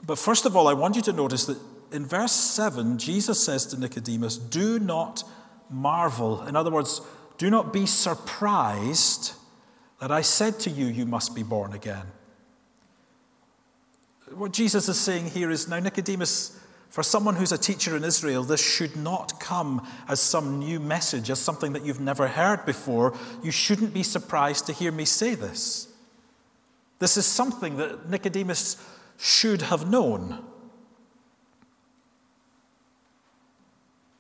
But 0.05 0.19
first 0.19 0.47
of 0.47 0.57
all, 0.57 0.69
I 0.69 0.73
want 0.73 0.97
you 0.97 1.03
to 1.03 1.13
notice 1.13 1.47
that 1.47 1.59
in 1.93 2.05
verse 2.05 2.33
7, 2.33 2.99
Jesus 2.99 3.43
says 3.43 3.67
to 3.67 3.81
Nicodemus, 3.81 4.37
Do 4.37 4.79
not 4.79 5.25
marvel. 5.71 6.43
In 6.43 6.57
other 6.57 6.71
words, 6.71 7.01
do 7.39 7.51
not 7.51 7.73
be 7.73 7.87
surprised 7.87 9.33
that 10.01 10.11
I 10.11 10.23
said 10.23 10.59
to 10.61 10.71
you, 10.71 10.87
You 10.87 11.07
must 11.07 11.35
be 11.35 11.43
born 11.43 11.73
again. 11.73 12.07
What 14.35 14.53
Jesus 14.53 14.89
is 14.89 14.99
saying 14.99 15.27
here 15.31 15.51
is 15.51 15.69
now, 15.69 15.79
Nicodemus, 15.79 16.59
for 16.89 17.03
someone 17.03 17.37
who's 17.37 17.53
a 17.53 17.59
teacher 17.59 17.97
in 17.97 18.05
Israel, 18.05 18.43
this 18.43 18.65
should 18.65 18.97
not 18.97 19.39
come 19.39 19.87
as 20.09 20.21
some 20.21 20.59
new 20.59 20.81
message, 20.81 21.31
as 21.31 21.39
something 21.39 21.73
that 21.75 21.85
you've 21.85 22.01
never 22.01 22.27
heard 22.27 22.65
before. 22.67 23.15
You 23.43 23.51
shouldn't 23.51 23.95
be 23.95 24.03
surprised 24.03 24.67
to 24.67 24.73
hear 24.73 24.91
me 24.91 25.05
say 25.05 25.35
this. 25.35 25.89
This 26.99 27.17
is 27.17 27.27
something 27.27 27.77
that 27.77 28.09
Nicodemus 28.09 28.77
should 29.19 29.63
have 29.63 29.89
known. 29.89 30.45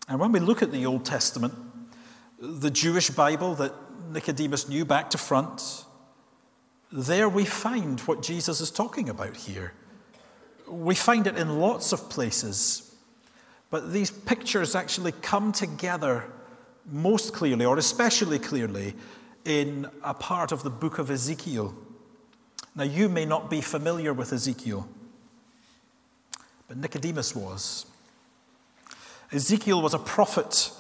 And 0.09 0.21
when 0.21 0.33
we 0.33 0.41
look 0.41 0.62
at 0.62 0.73
the 0.73 0.87
Old 0.87 1.05
Testament, 1.05 1.55
the 2.38 2.71
Jewish 2.71 3.11
Bible 3.11 3.55
that 3.57 3.73
Nicodemus 4.11 4.69
knew 4.69 4.85
back 4.85 5.11
to 5.11 5.19
front, 5.19 5.85
there 6.93 7.29
we 7.29 7.45
find 7.45 8.00
what 8.00 8.23
Jesus 8.23 8.61
is 8.61 8.71
talking 8.71 9.09
about 9.09 9.37
here. 9.37 9.73
We 10.69 10.95
find 10.95 11.26
it 11.26 11.37
in 11.37 11.61
lots 11.61 11.93
of 11.93 12.09
places, 12.09 12.95
but 13.71 13.93
these 13.93 14.11
pictures 14.11 14.75
actually 14.75 15.12
come 15.12 15.53
together 15.53 16.25
most 16.91 17.33
clearly, 17.33 17.65
or 17.65 17.79
especially 17.79 18.38
clearly, 18.38 18.95
in 19.45 19.88
a 20.03 20.15
part 20.15 20.53
of 20.53 20.62
the 20.62 20.71
book 20.71 20.99
of 20.99 21.11
Ezekiel. 21.11 21.75
Now, 22.76 22.85
you 22.85 23.09
may 23.09 23.25
not 23.25 23.49
be 23.49 23.62
familiar 23.62 24.12
with 24.12 24.35
Ezekiel, 24.35 24.87
but 26.68 26.76
Nicodemus 26.76 27.35
was. 27.35 27.87
Ezekiel 29.33 29.80
was 29.80 29.95
a 29.95 29.99
prophet 29.99 30.71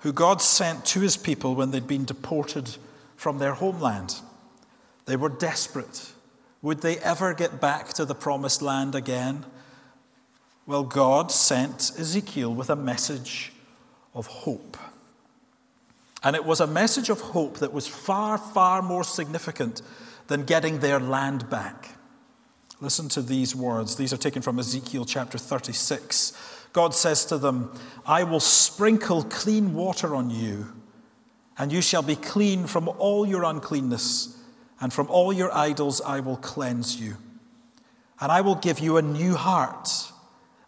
who 0.00 0.12
God 0.12 0.42
sent 0.42 0.84
to 0.86 1.00
his 1.00 1.16
people 1.16 1.54
when 1.54 1.70
they'd 1.70 1.86
been 1.86 2.04
deported 2.04 2.76
from 3.16 3.38
their 3.38 3.54
homeland. 3.54 4.16
They 5.06 5.16
were 5.16 5.30
desperate. 5.30 6.12
Would 6.60 6.82
they 6.82 6.98
ever 6.98 7.32
get 7.32 7.58
back 7.58 7.88
to 7.94 8.04
the 8.04 8.14
promised 8.14 8.60
land 8.60 8.94
again? 8.94 9.46
Well, 10.66 10.84
God 10.84 11.32
sent 11.32 11.92
Ezekiel 11.98 12.54
with 12.54 12.68
a 12.68 12.76
message 12.76 13.52
of 14.14 14.26
hope. 14.26 14.76
And 16.22 16.36
it 16.36 16.44
was 16.44 16.60
a 16.60 16.66
message 16.66 17.08
of 17.08 17.20
hope 17.20 17.58
that 17.58 17.72
was 17.72 17.86
far, 17.86 18.36
far 18.36 18.82
more 18.82 19.04
significant 19.04 19.80
than 20.26 20.44
getting 20.44 20.80
their 20.80 20.98
land 21.00 21.48
back. 21.48 21.90
Listen 22.80 23.08
to 23.10 23.22
these 23.22 23.54
words. 23.54 23.96
These 23.96 24.12
are 24.12 24.18
taken 24.18 24.42
from 24.42 24.58
Ezekiel 24.58 25.04
chapter 25.04 25.38
36. 25.38 26.32
God 26.72 26.94
says 26.94 27.24
to 27.26 27.38
them, 27.38 27.72
I 28.04 28.22
will 28.24 28.40
sprinkle 28.40 29.22
clean 29.24 29.74
water 29.74 30.14
on 30.14 30.28
you, 30.28 30.74
and 31.56 31.72
you 31.72 31.80
shall 31.80 32.02
be 32.02 32.16
clean 32.16 32.66
from 32.66 32.88
all 32.88 33.26
your 33.26 33.44
uncleanness, 33.44 34.36
and 34.78 34.92
from 34.92 35.08
all 35.08 35.32
your 35.32 35.50
idols 35.56 36.02
I 36.02 36.20
will 36.20 36.36
cleanse 36.36 37.00
you. 37.00 37.16
And 38.20 38.30
I 38.30 38.42
will 38.42 38.56
give 38.56 38.78
you 38.78 38.98
a 38.98 39.02
new 39.02 39.36
heart, 39.36 39.88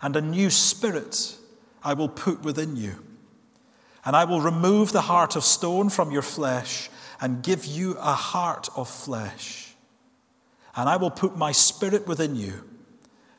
and 0.01 0.17
a 0.17 0.23
new 0.23 0.49
spirit 0.49 1.37
I 1.85 1.93
will 1.93 2.09
put 2.09 2.43
within 2.43 2.77
you. 2.77 3.05
And 4.05 4.17
I 4.17 4.25
will 4.25 4.41
remove 4.41 4.93
the 4.93 5.03
heart 5.03 5.37
of 5.37 5.45
stone 5.45 5.91
from 5.91 6.11
your 6.11 6.23
flesh 6.23 6.89
and 7.21 7.43
give 7.43 7.65
you 7.65 7.97
a 7.99 8.13
heart 8.13 8.69
of 8.77 8.89
flesh. 8.89 9.75
And 10.77 10.89
I 10.89 10.97
will 10.97 11.11
put 11.11 11.37
my 11.37 11.53
spirit 11.53 12.07
within 12.07 12.37
you 12.37 12.65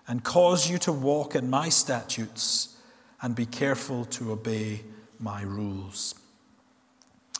and 0.07 0.23
cause 0.23 0.69
you 0.69 0.77
to 0.79 0.91
walk 0.91 1.35
in 1.35 1.49
my 1.49 1.69
statutes 1.69 2.75
and 3.21 3.35
be 3.35 3.45
careful 3.45 4.05
to 4.05 4.31
obey 4.31 4.81
my 5.19 5.41
rules. 5.43 6.15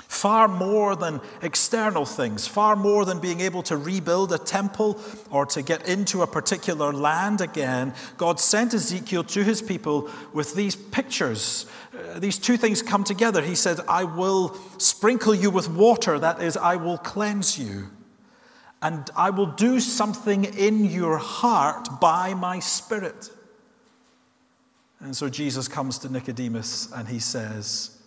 Far 0.09 0.47
more 0.47 0.95
than 0.95 1.21
external 1.41 2.03
things, 2.03 2.47
far 2.47 2.75
more 2.75 3.05
than 3.05 3.19
being 3.19 3.39
able 3.39 3.61
to 3.63 3.77
rebuild 3.77 4.33
a 4.33 4.39
temple 4.39 4.99
or 5.29 5.45
to 5.45 5.61
get 5.61 5.87
into 5.87 6.23
a 6.23 6.27
particular 6.27 6.91
land 6.91 7.39
again, 7.39 7.93
God 8.17 8.39
sent 8.39 8.73
Ezekiel 8.73 9.23
to 9.25 9.43
his 9.43 9.61
people 9.61 10.09
with 10.33 10.55
these 10.55 10.75
pictures 10.75 11.67
uh, 11.99 12.19
these 12.19 12.37
two 12.37 12.57
things 12.57 12.81
come 12.81 13.03
together. 13.03 13.41
He 13.41 13.55
said, 13.55 13.79
I 13.87 14.03
will 14.03 14.55
sprinkle 14.77 15.33
you 15.33 15.49
with 15.49 15.69
water, 15.69 16.19
that 16.19 16.41
is, 16.41 16.55
I 16.55 16.75
will 16.75 16.97
cleanse 16.97 17.57
you. 17.57 17.89
And 18.81 19.09
I 19.15 19.29
will 19.29 19.47
do 19.47 19.79
something 19.79 20.45
in 20.45 20.85
your 20.85 21.17
heart 21.17 21.99
by 21.99 22.33
my 22.33 22.59
Spirit. 22.59 23.29
And 25.01 25.15
so 25.15 25.29
Jesus 25.29 25.67
comes 25.67 25.99
to 25.99 26.09
Nicodemus 26.11 26.91
and 26.93 27.07
he 27.07 27.19
says, 27.19 27.98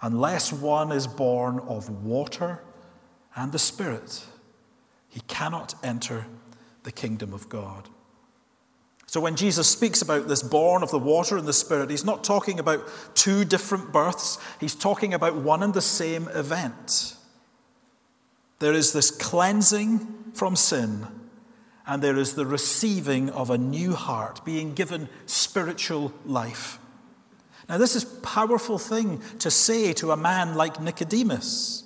unless 0.00 0.52
one 0.52 0.92
is 0.92 1.06
born 1.06 1.58
of 1.60 2.04
water 2.04 2.60
and 3.34 3.52
the 3.52 3.58
Spirit, 3.58 4.24
he 5.08 5.20
cannot 5.20 5.74
enter 5.82 6.26
the 6.82 6.92
kingdom 6.92 7.32
of 7.32 7.48
God. 7.48 7.88
So, 9.06 9.20
when 9.20 9.36
Jesus 9.36 9.66
speaks 9.66 10.02
about 10.02 10.28
this 10.28 10.42
born 10.42 10.82
of 10.82 10.90
the 10.90 10.98
water 10.98 11.38
and 11.38 11.48
the 11.48 11.52
Spirit, 11.54 11.88
he's 11.88 12.04
not 12.04 12.22
talking 12.22 12.58
about 12.58 12.86
two 13.14 13.44
different 13.44 13.90
births, 13.90 14.38
he's 14.60 14.74
talking 14.74 15.14
about 15.14 15.34
one 15.34 15.62
and 15.62 15.72
the 15.72 15.80
same 15.80 16.28
event. 16.28 17.14
There 18.58 18.74
is 18.74 18.92
this 18.92 19.10
cleansing 19.10 20.32
from 20.34 20.56
sin, 20.56 21.06
and 21.86 22.02
there 22.02 22.18
is 22.18 22.34
the 22.34 22.44
receiving 22.44 23.30
of 23.30 23.48
a 23.48 23.56
new 23.56 23.94
heart, 23.94 24.44
being 24.44 24.74
given 24.74 25.08
spiritual 25.24 26.12
life. 26.26 26.78
Now, 27.68 27.78
this 27.78 27.94
is 27.94 28.04
a 28.04 28.20
powerful 28.20 28.78
thing 28.78 29.20
to 29.40 29.50
say 29.50 29.92
to 29.94 30.10
a 30.10 30.16
man 30.16 30.54
like 30.54 30.80
Nicodemus, 30.80 31.84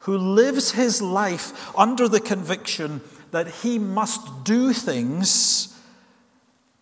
who 0.00 0.16
lives 0.16 0.72
his 0.72 1.00
life 1.00 1.76
under 1.76 2.08
the 2.08 2.20
conviction 2.20 3.00
that 3.30 3.48
he 3.48 3.78
must 3.78 4.44
do 4.44 4.72
things 4.72 5.74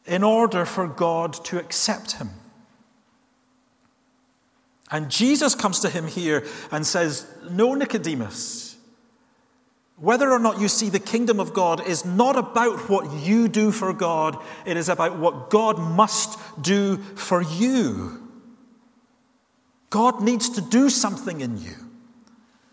in 0.06 0.24
order 0.24 0.64
for 0.64 0.88
God 0.88 1.32
to 1.44 1.58
accept 1.58 2.12
him. 2.12 2.30
And 4.90 5.10
Jesus 5.10 5.54
comes 5.54 5.80
to 5.80 5.90
him 5.90 6.06
here 6.06 6.46
and 6.72 6.86
says, 6.86 7.26
No, 7.50 7.74
Nicodemus, 7.74 8.67
whether 10.00 10.30
or 10.30 10.38
not 10.38 10.60
you 10.60 10.68
see 10.68 10.90
the 10.90 11.00
kingdom 11.00 11.40
of 11.40 11.52
God 11.52 11.86
is 11.86 12.04
not 12.04 12.36
about 12.36 12.88
what 12.88 13.12
you 13.12 13.48
do 13.48 13.72
for 13.72 13.92
God, 13.92 14.40
it 14.64 14.76
is 14.76 14.88
about 14.88 15.18
what 15.18 15.50
God 15.50 15.78
must 15.78 16.38
do 16.60 16.98
for 17.16 17.42
you. 17.42 18.22
God 19.90 20.22
needs 20.22 20.50
to 20.50 20.60
do 20.60 20.90
something 20.90 21.40
in 21.40 21.58
you. 21.58 21.74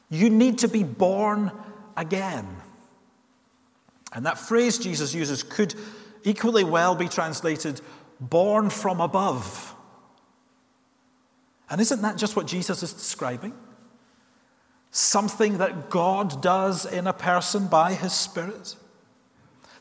You 0.10 0.29
need 0.29 0.60
to 0.60 0.67
be 0.67 0.84
born 0.84 1.51
again. 1.98 2.48
And 4.13 4.25
that 4.25 4.38
phrase 4.38 4.77
Jesus 4.77 5.13
uses 5.13 5.41
could 5.41 5.74
equally 6.24 6.63
well 6.63 6.96
be 6.96 7.08
translated 7.08 7.82
born 8.20 8.70
from 8.70 9.01
above. 9.01 9.75
And 11.70 11.82
isn't 11.82 12.01
that 12.03 12.17
just 12.17 12.36
what 12.36 12.46
Jesus 12.46 12.84
is 12.84 12.94
describing? 12.94 13.53
Something 14.98 15.58
that 15.58 15.90
God 15.90 16.42
does 16.42 16.86
in 16.86 17.06
a 17.06 17.12
person 17.12 17.68
by 17.68 17.96
his 17.96 18.14
Spirit. 18.14 18.78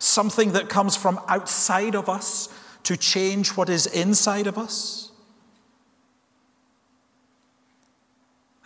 Something 0.01 0.55
that 0.55 0.69
comes 0.69 0.97
from 0.97 1.21
outside 1.29 1.95
of 1.95 2.09
us 2.09 2.49
to 2.83 2.97
change 2.97 3.51
what 3.51 3.69
is 3.69 3.87
inside 3.87 4.49
of 4.49 4.59
us. 4.59 5.13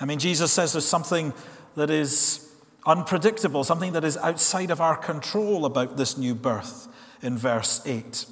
I 0.01 0.07
mean, 0.07 0.19
Jesus 0.19 0.51
says 0.51 0.73
there's 0.73 0.87
something 0.89 1.35
that 1.75 1.91
is 1.91 2.51
unpredictable, 2.87 3.63
something 3.63 3.93
that 3.93 4.03
is 4.03 4.17
outside 4.17 4.71
of 4.71 4.81
our 4.81 4.97
control 4.97 5.67
about 5.67 5.99
this 5.99 6.17
new 6.17 6.35
birth 6.35 6.89
in 7.21 7.37
verse 7.37 7.83
8. 7.85 8.25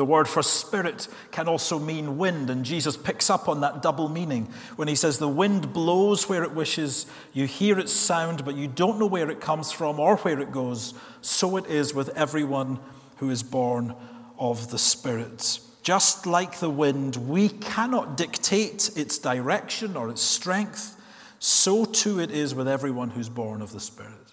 The 0.00 0.06
word 0.06 0.28
for 0.28 0.42
spirit 0.42 1.08
can 1.30 1.46
also 1.46 1.78
mean 1.78 2.16
wind, 2.16 2.48
and 2.48 2.64
Jesus 2.64 2.96
picks 2.96 3.28
up 3.28 3.50
on 3.50 3.60
that 3.60 3.82
double 3.82 4.08
meaning 4.08 4.48
when 4.76 4.88
he 4.88 4.94
says, 4.94 5.18
The 5.18 5.28
wind 5.28 5.74
blows 5.74 6.26
where 6.26 6.42
it 6.42 6.52
wishes, 6.52 7.04
you 7.34 7.46
hear 7.46 7.78
its 7.78 7.92
sound, 7.92 8.42
but 8.46 8.56
you 8.56 8.66
don't 8.66 8.98
know 8.98 9.04
where 9.04 9.30
it 9.30 9.42
comes 9.42 9.70
from 9.70 10.00
or 10.00 10.16
where 10.16 10.40
it 10.40 10.52
goes. 10.52 10.94
So 11.20 11.58
it 11.58 11.66
is 11.66 11.92
with 11.92 12.08
everyone 12.16 12.78
who 13.18 13.28
is 13.28 13.42
born 13.42 13.94
of 14.38 14.70
the 14.70 14.78
Spirit. 14.78 15.60
Just 15.82 16.24
like 16.24 16.60
the 16.60 16.70
wind, 16.70 17.16
we 17.16 17.50
cannot 17.50 18.16
dictate 18.16 18.96
its 18.96 19.18
direction 19.18 19.98
or 19.98 20.08
its 20.08 20.22
strength, 20.22 20.98
so 21.40 21.84
too 21.84 22.20
it 22.20 22.30
is 22.30 22.54
with 22.54 22.68
everyone 22.68 23.10
who's 23.10 23.28
born 23.28 23.60
of 23.60 23.72
the 23.74 23.80
Spirit. 23.80 24.32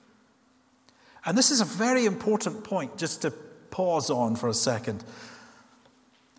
And 1.25 1.37
this 1.37 1.51
is 1.51 1.59
a 1.59 1.65
very 1.65 2.05
important 2.05 2.63
point, 2.63 2.97
just 2.97 3.23
to 3.23 3.31
pause 3.69 4.09
on 4.09 4.37
for 4.37 4.47
a 4.47 4.53
second, 4.53 5.03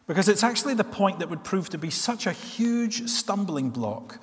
because 0.08 0.28
it's 0.28 0.42
actually 0.42 0.74
the 0.74 0.82
point 0.82 1.20
that 1.20 1.30
would 1.30 1.44
prove 1.44 1.68
to 1.68 1.78
be 1.78 1.90
such 1.90 2.26
a 2.26 2.32
huge 2.32 3.08
stumbling 3.08 3.70
block 3.70 4.18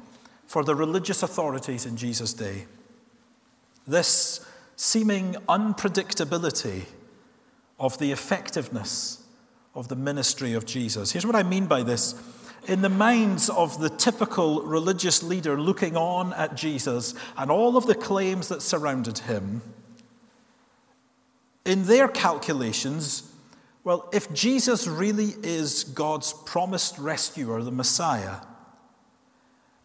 for 0.46 0.64
the 0.64 0.76
religious 0.76 1.24
authorities 1.24 1.86
in 1.86 1.96
Jesus' 1.96 2.34
day. 2.34 2.66
This 3.88 4.46
seeming 4.76 5.36
unpredictability 5.48 6.86
of 7.80 7.98
the 8.00 8.12
effectiveness 8.12 9.24
of 9.76 9.88
the 9.88 9.96
ministry 9.96 10.54
of 10.54 10.66
Jesus. 10.66 11.12
Here's 11.12 11.26
what 11.26 11.36
I 11.36 11.44
mean 11.44 11.68
by 11.68 11.84
this. 11.84 12.16
In 12.68 12.82
the 12.82 12.90
minds 12.90 13.48
of 13.50 13.80
the 13.80 13.90
typical 13.90 14.64
religious 14.64 15.22
leader 15.22 15.60
looking 15.60 15.96
on 15.96 16.34
at 16.34 16.56
Jesus 16.56 17.14
and 17.38 17.52
all 17.52 17.78
of 17.78 17.86
the 17.86 17.94
claims 17.94 18.48
that 18.48 18.64
surrounded 18.64 19.20
him, 19.20 19.62
in 21.64 21.86
their 21.86 22.08
calculations, 22.08 23.32
well, 23.86 24.10
if 24.12 24.32
Jesus 24.34 24.88
really 24.88 25.34
is 25.44 25.86
God's 25.86 26.34
promised 26.34 26.98
rescuer, 26.98 27.62
the 27.64 27.72
Messiah, 27.72 28.38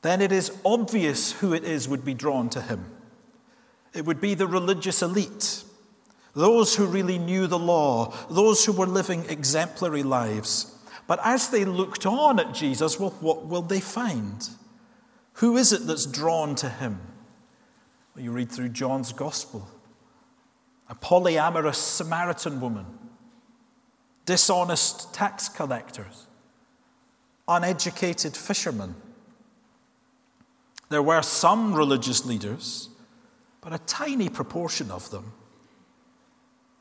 then 0.03 0.21
it 0.21 0.33
is 0.33 0.51
obvious 0.65 1.33
who 1.33 1.53
it 1.53 1.63
is 1.63 1.87
would 1.87 2.05
be 2.05 2.15
drawn 2.15 2.49
to 2.51 2.61
him. 2.61 2.87
It 3.95 4.05
would 4.05 4.21
be 4.21 4.35
the 4.35 4.49
religious 4.49 5.03
elite 5.03 5.63
those 6.35 6.77
who 6.77 6.87
really 6.87 7.19
knew 7.19 7.47
the 7.47 7.59
law, 7.59 8.15
those 8.31 8.65
who 8.65 8.73
were 8.73 8.87
living 8.87 9.25
exemplary 9.29 10.03
lives. 10.03 10.75
But 11.07 11.21
as 11.25 11.51
they 11.51 11.65
looked 11.65 12.07
on 12.07 12.39
at 12.39 12.55
Jesus, 12.55 13.01
well, 13.01 13.11
what 13.21 13.47
will 13.47 13.63
they 13.63 13.81
find? 13.81 14.49
Who 15.35 15.57
is 15.57 15.73
it 15.73 15.87
that's 15.87 16.07
drawn 16.07 16.55
to 16.57 16.69
him? 16.69 17.01
Well, 18.15 18.25
you 18.25 18.31
read 18.31 18.51
through 18.51 18.71
John's 18.71 19.13
Gospel 19.13 19.69
a 20.89 20.95
polyamorous 20.95 21.77
Samaritan 21.77 22.61
woman, 22.61 22.87
dishonest 24.27 25.13
tax 25.15 25.49
collectors, 25.49 26.27
uneducated 27.49 28.37
fishermen. 28.37 28.95
There 30.89 31.03
were 31.03 31.23
some 31.23 31.75
religious 31.75 32.25
leaders, 32.25 32.89
but 33.61 33.73
a 33.73 33.79
tiny 33.79 34.29
proportion 34.29 34.91
of 34.91 35.11
them 35.11 35.33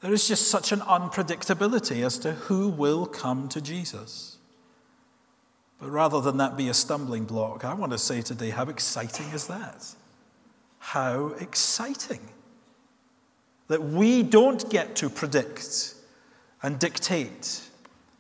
there 0.02 0.14
is 0.14 0.28
just 0.28 0.48
such 0.48 0.72
an 0.72 0.80
unpredictability 0.82 2.06
as 2.06 2.18
to 2.20 2.34
who 2.34 2.70
will 2.70 3.06
come 3.06 3.50
to 3.50 3.60
Jesus. 3.60 4.38
But 5.80 5.90
rather 5.90 6.22
than 6.22 6.38
that 6.38 6.58
be 6.58 6.70
a 6.70 6.74
stumbling 6.74 7.26
block, 7.26 7.66
I 7.66 7.74
want 7.74 7.92
to 7.92 7.98
say 7.98 8.22
today, 8.22 8.50
how 8.50 8.64
exciting 8.64 9.28
is 9.28 9.48
that? 9.48 9.86
How 10.80 11.36
exciting 11.40 12.22
that 13.68 13.84
we 13.84 14.24
don't 14.24 14.70
get 14.70 14.96
to 14.98 15.10
predict 15.10 15.94
and 16.62 16.80
dictate 16.80 17.62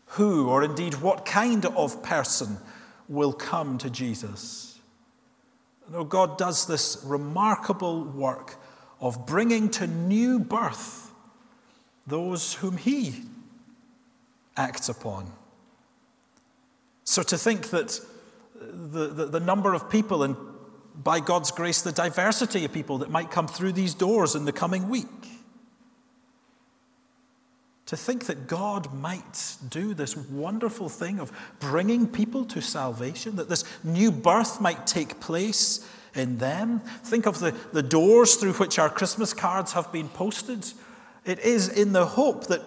who 0.06 0.50
or 0.50 0.64
indeed 0.64 0.96
what 0.96 1.26
kind 1.26 1.66
of 1.66 2.02
person 2.02 2.58
will 3.08 3.34
come 3.34 3.78
to 3.78 3.90
Jesus. 3.90 4.80
No, 5.92 6.00
oh, 6.00 6.04
God 6.04 6.38
does 6.38 6.68
this 6.68 7.02
remarkable 7.04 8.04
work 8.04 8.56
of 9.02 9.26
bringing 9.26 9.70
to 9.72 9.88
new 9.88 10.40
birth 10.40 11.12
those 12.06 12.54
whom 12.56 12.78
he 12.78 13.24
acts 14.56 14.90
upon. 14.90 15.32
So 17.04 17.24
to 17.24 17.38
think 17.38 17.70
that 17.70 18.00
the, 18.60 19.08
the, 19.08 19.26
the, 19.26 19.40
number 19.40 19.74
of 19.74 19.90
people 19.90 20.22
and 20.22 20.36
by 20.96 21.20
God's 21.20 21.50
grace, 21.50 21.82
the 21.82 21.92
diversity 21.92 22.66
of 22.66 22.74
people 22.74 23.00
that 23.00 23.10
might 23.10 23.32
come 23.32 23.48
through 23.48 23.72
these 23.72 23.94
doors 23.94 24.36
in 24.36 24.46
the 24.46 24.52
coming 24.52 24.90
week. 24.90 25.08
To 27.90 27.98
think 27.98 28.28
that 28.28 28.46
God 28.46 28.94
might 28.94 29.58
do 29.68 29.96
this 29.96 30.16
wonderful 30.16 30.90
thing 30.90 31.20
of 31.20 31.32
bringing 31.60 32.08
people 32.08 32.46
to 32.46 32.62
salvation, 32.62 33.36
that 33.38 33.50
this 33.50 33.64
new 33.84 34.12
birth 34.12 34.62
might 34.62 34.86
take 34.86 35.20
place 35.20 35.88
in 36.14 36.38
them. 36.38 36.82
Think 37.04 37.26
of 37.26 37.40
the, 37.40 37.56
the 37.74 37.82
doors 37.82 38.36
through 38.36 38.54
which 38.54 38.78
our 38.78 38.92
Christmas 38.92 39.34
cards 39.34 39.74
have 39.74 39.92
been 39.92 40.08
posted 40.08 40.66
it 41.26 41.40
is 41.40 41.68
in 41.68 41.94
the 41.94 42.06
hope 42.06 42.48
that 42.48 42.62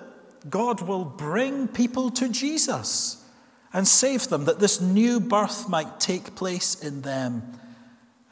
God 0.50 0.80
will 0.82 1.04
bring 1.04 1.68
people 1.68 2.11
to 2.11 2.28
Jesus 2.28 3.24
and 3.72 3.87
save 3.88 4.28
them, 4.28 4.44
that 4.44 4.58
this 4.58 4.80
new 4.80 5.20
birth 5.20 5.68
might 5.68 5.98
take 5.98 6.35
place 6.35 6.82
in 6.82 7.02
them 7.02 7.58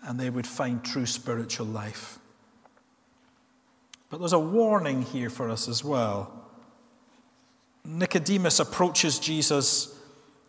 and 0.03 0.19
they 0.19 0.31
would 0.31 0.47
find 0.47 0.85
true 0.85 1.07
spiritual 1.07 1.67
life. 1.67 2.19
But 4.09 4.19
there's 4.19 4.33
a 4.33 4.39
warning 4.39 5.03
here 5.03 5.31
for 5.31 5.49
us 5.51 5.69
as 5.69 5.85
well. 5.85 6.40
Nicodemus 7.85 8.61
approaches 8.61 9.19
Jesus 9.19 9.97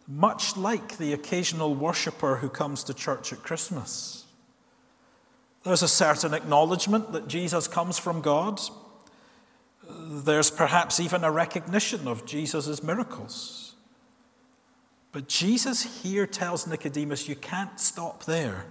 much 0.08 0.58
like 0.58 0.98
the 0.98 1.14
occasional 1.14 1.74
worshiper 1.74 2.38
who 2.38 2.50
comes 2.50 2.84
to 2.84 2.94
church 2.94 3.32
at 3.32 3.44
Christmas. 3.44 4.26
There's 5.64 5.84
a 5.84 5.88
certain 5.88 6.34
acknowledgement 6.34 7.12
that 7.14 7.28
Jesus 7.28 7.68
comes 7.68 8.00
from 8.00 8.22
God. 8.22 8.60
There's 9.90 10.50
perhaps 10.50 11.00
even 11.00 11.24
a 11.24 11.32
recognition 11.32 12.08
of 12.08 12.26
Jesus' 12.26 12.82
miracles. 12.82 13.76
But 15.12 15.28
Jesus 15.28 16.02
here 16.04 16.26
tells 16.26 16.66
Nicodemus, 16.66 17.28
you 17.28 17.36
can't 17.36 17.80
stop 17.80 18.24
there. 18.26 18.66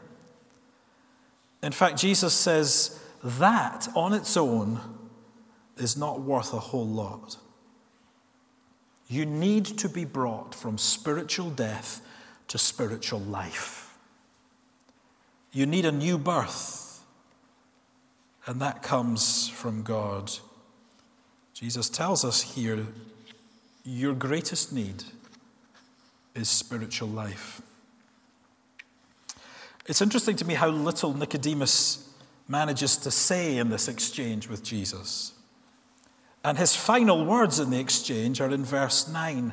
In 1.62 1.73
fact, 1.73 1.99
Jesus 1.99 2.35
says 2.35 2.99
that 3.23 3.88
on 3.94 4.12
its 4.14 4.37
own 4.37 4.81
is 5.77 5.96
not 5.96 6.20
worth 6.20 6.53
a 6.53 6.59
whole 6.59 6.87
lot. 6.87 7.37
You 9.11 9.27
need 9.27 9.64
to 9.79 9.88
be 9.88 10.05
brought 10.05 10.55
from 10.55 10.79
spiritual 10.79 11.51
death 11.51 12.01
to 12.46 12.59
spiritual 12.59 13.18
life. 13.18 13.99
You 15.53 15.66
need 15.66 15.85
a 15.85 15.90
new 15.90 16.16
birth, 16.16 17.03
and 18.46 18.61
that 18.61 18.85
comes 18.85 19.49
from 19.49 19.83
God. 19.83 20.31
Jesus 21.55 21.90
tells 21.90 22.25
us 22.25 22.55
here 22.55 22.87
your 23.85 24.14
greatest 24.14 24.73
need 24.73 25.03
is 26.37 26.49
spiritual 26.49 27.09
life. 27.09 27.61
It's 29.87 30.01
interesting 30.01 30.37
to 30.37 30.44
me 30.44 30.55
how 30.55 30.68
little 30.68 31.14
Nicodemus 31.14 32.09
manages 32.46 32.96
to 32.99 33.11
say 33.11 33.57
in 33.57 33.70
this 33.70 33.88
exchange 33.88 34.46
with 34.46 34.62
Jesus. 34.62 35.33
And 36.42 36.57
his 36.57 36.74
final 36.74 37.24
words 37.24 37.59
in 37.59 37.70
the 37.70 37.79
exchange 37.79 38.40
are 38.40 38.50
in 38.50 38.64
verse 38.64 39.09
9. 39.09 39.53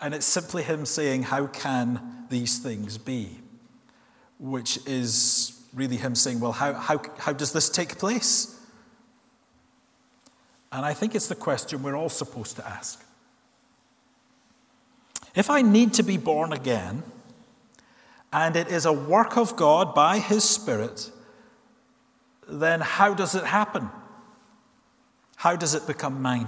And 0.00 0.14
it's 0.14 0.26
simply 0.26 0.62
him 0.62 0.84
saying, 0.84 1.24
How 1.24 1.46
can 1.46 2.26
these 2.28 2.58
things 2.58 2.98
be? 2.98 3.38
Which 4.38 4.78
is 4.86 5.62
really 5.72 5.96
him 5.96 6.14
saying, 6.14 6.40
Well, 6.40 6.52
how, 6.52 6.74
how, 6.74 7.00
how 7.18 7.32
does 7.32 7.52
this 7.52 7.70
take 7.70 7.98
place? 7.98 8.58
And 10.70 10.84
I 10.84 10.94
think 10.94 11.14
it's 11.14 11.28
the 11.28 11.34
question 11.34 11.82
we're 11.82 11.96
all 11.96 12.08
supposed 12.08 12.56
to 12.56 12.66
ask. 12.66 13.04
If 15.34 15.48
I 15.48 15.62
need 15.62 15.94
to 15.94 16.02
be 16.02 16.16
born 16.16 16.52
again, 16.52 17.02
and 18.32 18.56
it 18.56 18.68
is 18.68 18.86
a 18.86 18.92
work 18.92 19.36
of 19.36 19.56
God 19.56 19.94
by 19.94 20.18
His 20.18 20.44
Spirit, 20.44 21.10
then 22.48 22.80
how 22.80 23.14
does 23.14 23.34
it 23.34 23.44
happen? 23.44 23.88
How 25.42 25.56
does 25.56 25.74
it 25.74 25.88
become 25.88 26.22
mine? 26.22 26.46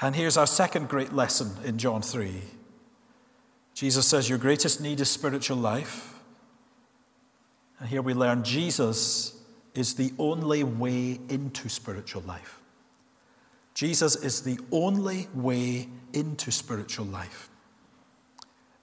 And 0.00 0.14
here's 0.14 0.36
our 0.36 0.46
second 0.46 0.88
great 0.88 1.12
lesson 1.12 1.50
in 1.64 1.78
John 1.78 2.00
3. 2.00 2.30
Jesus 3.74 4.06
says, 4.06 4.28
Your 4.28 4.38
greatest 4.38 4.80
need 4.80 5.00
is 5.00 5.10
spiritual 5.10 5.56
life. 5.56 6.14
And 7.80 7.88
here 7.88 8.02
we 8.02 8.14
learn 8.14 8.44
Jesus 8.44 9.36
is 9.74 9.96
the 9.96 10.12
only 10.16 10.62
way 10.62 11.18
into 11.28 11.68
spiritual 11.68 12.22
life. 12.22 12.60
Jesus 13.74 14.14
is 14.14 14.42
the 14.42 14.60
only 14.70 15.26
way 15.34 15.88
into 16.12 16.52
spiritual 16.52 17.06
life. 17.06 17.50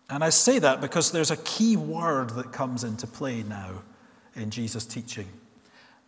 And 0.09 0.25
I 0.25 0.29
say 0.29 0.59
that 0.59 0.81
because 0.81 1.13
there's 1.13 1.31
a 1.31 1.37
key 1.37 1.77
word 1.77 2.31
that 2.31 2.51
comes 2.51 2.83
into 2.83 3.07
play 3.07 3.43
now 3.43 3.83
in 4.35 4.49
Jesus' 4.49 4.85
teaching, 4.85 5.29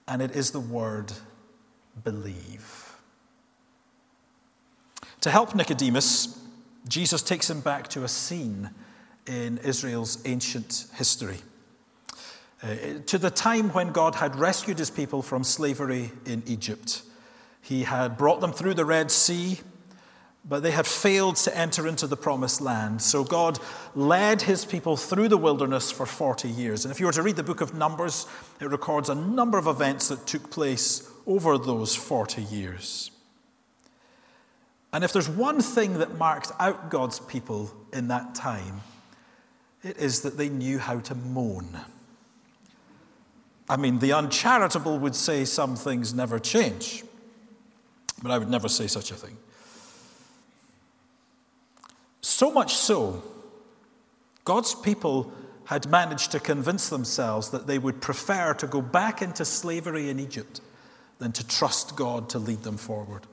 and 0.10 0.22
it 0.22 0.36
is 0.36 0.52
the 0.52 0.60
word 0.60 1.14
believe. 2.04 2.96
To 5.22 5.32
help 5.32 5.54
Nicodemus, 5.54 6.40
Jesus 6.88 7.22
takes 7.22 7.50
him 7.50 7.62
back 7.62 7.88
to 7.90 8.04
a 8.04 8.08
scene 8.08 8.70
in 9.28 9.58
Israel's 9.60 10.22
ancient 10.26 10.86
history. 10.96 11.38
Uh, 12.62 12.76
to 13.06 13.18
the 13.18 13.30
time 13.30 13.70
when 13.70 13.92
God 13.92 14.16
had 14.16 14.36
rescued 14.36 14.80
his 14.80 14.90
people 14.90 15.22
from 15.22 15.44
slavery 15.44 16.12
in 16.26 16.44
Egypt. 16.46 17.04
He 17.62 17.84
had 17.84 18.18
brought 18.18 18.42
them 18.42 18.52
through 18.52 18.74
the 18.74 18.86
Red 18.86 19.12
Sea, 19.12 19.60
but 20.44 20.64
they 20.64 20.72
had 20.72 20.88
failed 20.88 21.36
to 21.38 21.58
enter 21.58 21.88
into 21.88 22.08
the 22.08 22.18
promised 22.18 22.60
land. 22.60 23.02
So 23.02 23.24
God 23.24 23.60
led 23.96 24.42
his 24.42 24.66
people 24.66 24.98
through 24.98 25.28
the 25.28 25.38
wilderness 25.38 25.92
for 25.92 26.06
40 26.06 26.50
years. 26.50 26.84
And 26.84 26.92
if 26.92 27.00
you 27.00 27.06
were 27.06 27.12
to 27.14 27.22
read 27.22 27.36
the 27.36 27.44
book 27.44 27.62
of 27.62 27.74
Numbers, 27.74 28.26
it 28.60 28.70
records 28.70 29.10
a 29.10 29.16
number 29.16 29.58
of 29.58 29.68
events 29.68 30.08
that 30.08 30.26
took 30.26 30.50
place 30.50 31.09
over 31.30 31.60
those 31.60 31.96
40 31.96 32.42
years. 32.42 33.12
And 34.92 35.04
if 35.04 35.14
there's 35.14 35.30
one 35.30 35.62
thing 35.62 36.00
that 36.00 36.18
marked 36.18 36.52
out 36.60 36.90
God's 36.90 37.20
people 37.20 37.72
in 37.94 38.08
that 38.08 38.34
time, 38.34 38.82
it 39.84 39.98
is 39.98 40.22
that 40.22 40.38
they 40.38 40.50
knew 40.50 40.80
how 40.80 41.00
to 41.02 41.14
moan. 41.14 41.80
I 43.70 43.78
mean, 43.78 44.00
the 44.00 44.14
uncharitable 44.14 44.98
would 44.98 45.16
say 45.16 45.46
some 45.46 45.76
things 45.76 46.16
never 46.16 46.40
change, 46.40 47.04
but 48.24 48.32
I 48.32 48.40
would 48.40 48.50
never 48.50 48.68
say 48.68 48.88
such 48.88 49.12
a 49.12 49.16
thing. 49.16 49.38
So 52.22 52.52
much 52.52 52.74
so, 52.74 53.22
God's 54.44 54.74
people 54.74 55.32
had 55.66 55.88
managed 55.88 56.32
to 56.32 56.40
convince 56.40 56.90
themselves 56.90 57.52
that 57.52 57.68
they 57.68 57.78
would 57.78 58.02
prefer 58.02 58.56
to 58.56 58.66
go 58.66 58.82
back 58.82 59.22
into 59.22 59.46
slavery 59.46 60.10
in 60.10 60.20
Egypt 60.20 60.62
than 61.20 61.32
to 61.34 61.48
trust 61.48 61.96
God 61.96 62.30
to 62.30 62.40
lead 62.40 62.64
them 62.64 62.78
forward. 62.78 63.28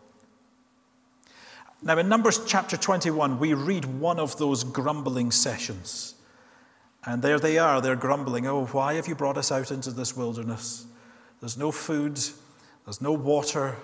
Now, 1.83 1.99
in 1.99 2.09
Numbers 2.09 2.40
chapter 2.46 2.77
21, 2.77 3.38
we 3.38 3.55
read 3.55 3.85
one 3.85 4.18
of 4.18 4.38
those 4.38 4.64
grumbling 4.64 5.31
sessions. 5.31 6.14
And 7.05 7.22
there 7.22 7.38
they 7.38 7.59
are, 7.59 7.81
they're 7.81 7.96
grumbling, 7.96 8.46
Oh, 8.46 8.66
why 8.66 8.94
have 8.94 9.07
you 9.07 9.14
brought 9.14 9.38
us 9.38 9.53
out 9.53 9.70
into 9.70 9.92
this 9.92 10.16
wilderness? 10.16 10.87
There's 11.40 11.57
no 11.57 11.70
food, 11.70 12.18
there's 12.85 13.01
no 13.01 13.12
water. 13.12 13.77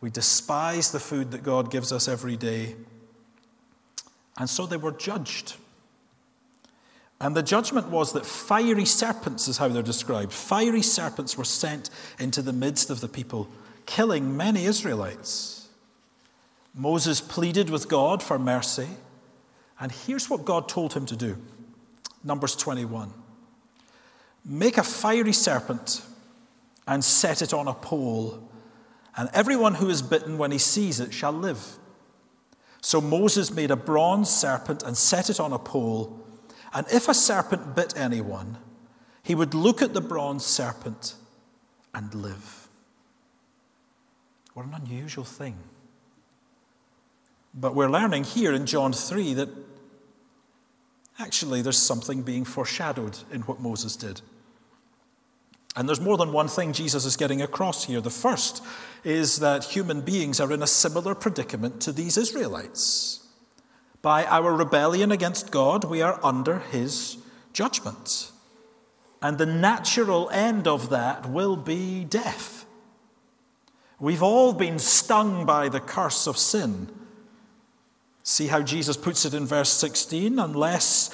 We 0.00 0.10
despise 0.10 0.90
the 0.90 0.98
food 0.98 1.30
that 1.32 1.42
God 1.42 1.70
gives 1.70 1.92
us 1.92 2.08
every 2.08 2.36
day. 2.36 2.74
And 4.38 4.48
so 4.48 4.66
they 4.66 4.76
were 4.76 4.92
judged. 4.92 5.54
And 7.22 7.36
the 7.36 7.42
judgment 7.42 7.88
was 7.88 8.12
that 8.14 8.26
fiery 8.26 8.84
serpents, 8.84 9.46
is 9.46 9.56
how 9.56 9.68
they're 9.68 9.80
described. 9.80 10.32
Fiery 10.32 10.82
serpents 10.82 11.38
were 11.38 11.44
sent 11.44 11.88
into 12.18 12.42
the 12.42 12.52
midst 12.52 12.90
of 12.90 13.00
the 13.00 13.06
people, 13.06 13.48
killing 13.86 14.36
many 14.36 14.64
Israelites. 14.64 15.68
Moses 16.74 17.20
pleaded 17.20 17.70
with 17.70 17.88
God 17.88 18.24
for 18.24 18.40
mercy. 18.40 18.88
And 19.78 19.92
here's 19.92 20.28
what 20.28 20.44
God 20.44 20.68
told 20.68 20.94
him 20.94 21.06
to 21.06 21.16
do 21.16 21.38
Numbers 22.24 22.56
21 22.56 23.12
Make 24.44 24.76
a 24.76 24.82
fiery 24.82 25.32
serpent 25.32 26.02
and 26.88 27.04
set 27.04 27.40
it 27.40 27.54
on 27.54 27.68
a 27.68 27.74
pole, 27.74 28.50
and 29.16 29.30
everyone 29.32 29.74
who 29.74 29.88
is 29.88 30.02
bitten 30.02 30.38
when 30.38 30.50
he 30.50 30.58
sees 30.58 30.98
it 30.98 31.14
shall 31.14 31.32
live. 31.32 31.78
So 32.80 33.00
Moses 33.00 33.52
made 33.52 33.70
a 33.70 33.76
bronze 33.76 34.28
serpent 34.28 34.82
and 34.82 34.96
set 34.96 35.30
it 35.30 35.38
on 35.38 35.52
a 35.52 35.58
pole. 35.60 36.18
And 36.74 36.86
if 36.90 37.08
a 37.08 37.14
serpent 37.14 37.74
bit 37.74 37.94
anyone, 37.96 38.58
he 39.22 39.34
would 39.34 39.54
look 39.54 39.82
at 39.82 39.94
the 39.94 40.00
bronze 40.00 40.44
serpent 40.44 41.14
and 41.94 42.14
live. 42.14 42.68
What 44.54 44.66
an 44.66 44.74
unusual 44.74 45.24
thing. 45.24 45.56
But 47.54 47.74
we're 47.74 47.90
learning 47.90 48.24
here 48.24 48.52
in 48.52 48.66
John 48.66 48.92
3 48.92 49.34
that 49.34 49.48
actually 51.18 51.62
there's 51.62 51.78
something 51.78 52.22
being 52.22 52.44
foreshadowed 52.44 53.18
in 53.30 53.42
what 53.42 53.60
Moses 53.60 53.96
did. 53.96 54.22
And 55.74 55.88
there's 55.88 56.00
more 56.00 56.18
than 56.18 56.32
one 56.32 56.48
thing 56.48 56.72
Jesus 56.72 57.04
is 57.04 57.16
getting 57.16 57.40
across 57.40 57.84
here. 57.84 58.00
The 58.00 58.10
first 58.10 58.62
is 59.04 59.38
that 59.38 59.64
human 59.64 60.02
beings 60.02 60.38
are 60.38 60.52
in 60.52 60.62
a 60.62 60.66
similar 60.66 61.14
predicament 61.14 61.80
to 61.82 61.92
these 61.92 62.18
Israelites. 62.18 63.21
By 64.02 64.24
our 64.26 64.52
rebellion 64.52 65.12
against 65.12 65.52
God, 65.52 65.84
we 65.84 66.02
are 66.02 66.18
under 66.24 66.58
his 66.58 67.18
judgment. 67.52 68.32
And 69.22 69.38
the 69.38 69.46
natural 69.46 70.28
end 70.30 70.66
of 70.66 70.90
that 70.90 71.30
will 71.30 71.56
be 71.56 72.04
death. 72.04 72.66
We've 74.00 74.22
all 74.22 74.52
been 74.52 74.80
stung 74.80 75.46
by 75.46 75.68
the 75.68 75.78
curse 75.78 76.26
of 76.26 76.36
sin. 76.36 76.88
See 78.24 78.48
how 78.48 78.62
Jesus 78.62 78.96
puts 78.96 79.24
it 79.24 79.34
in 79.34 79.46
verse 79.46 79.70
16? 79.70 80.40
Unless 80.40 81.10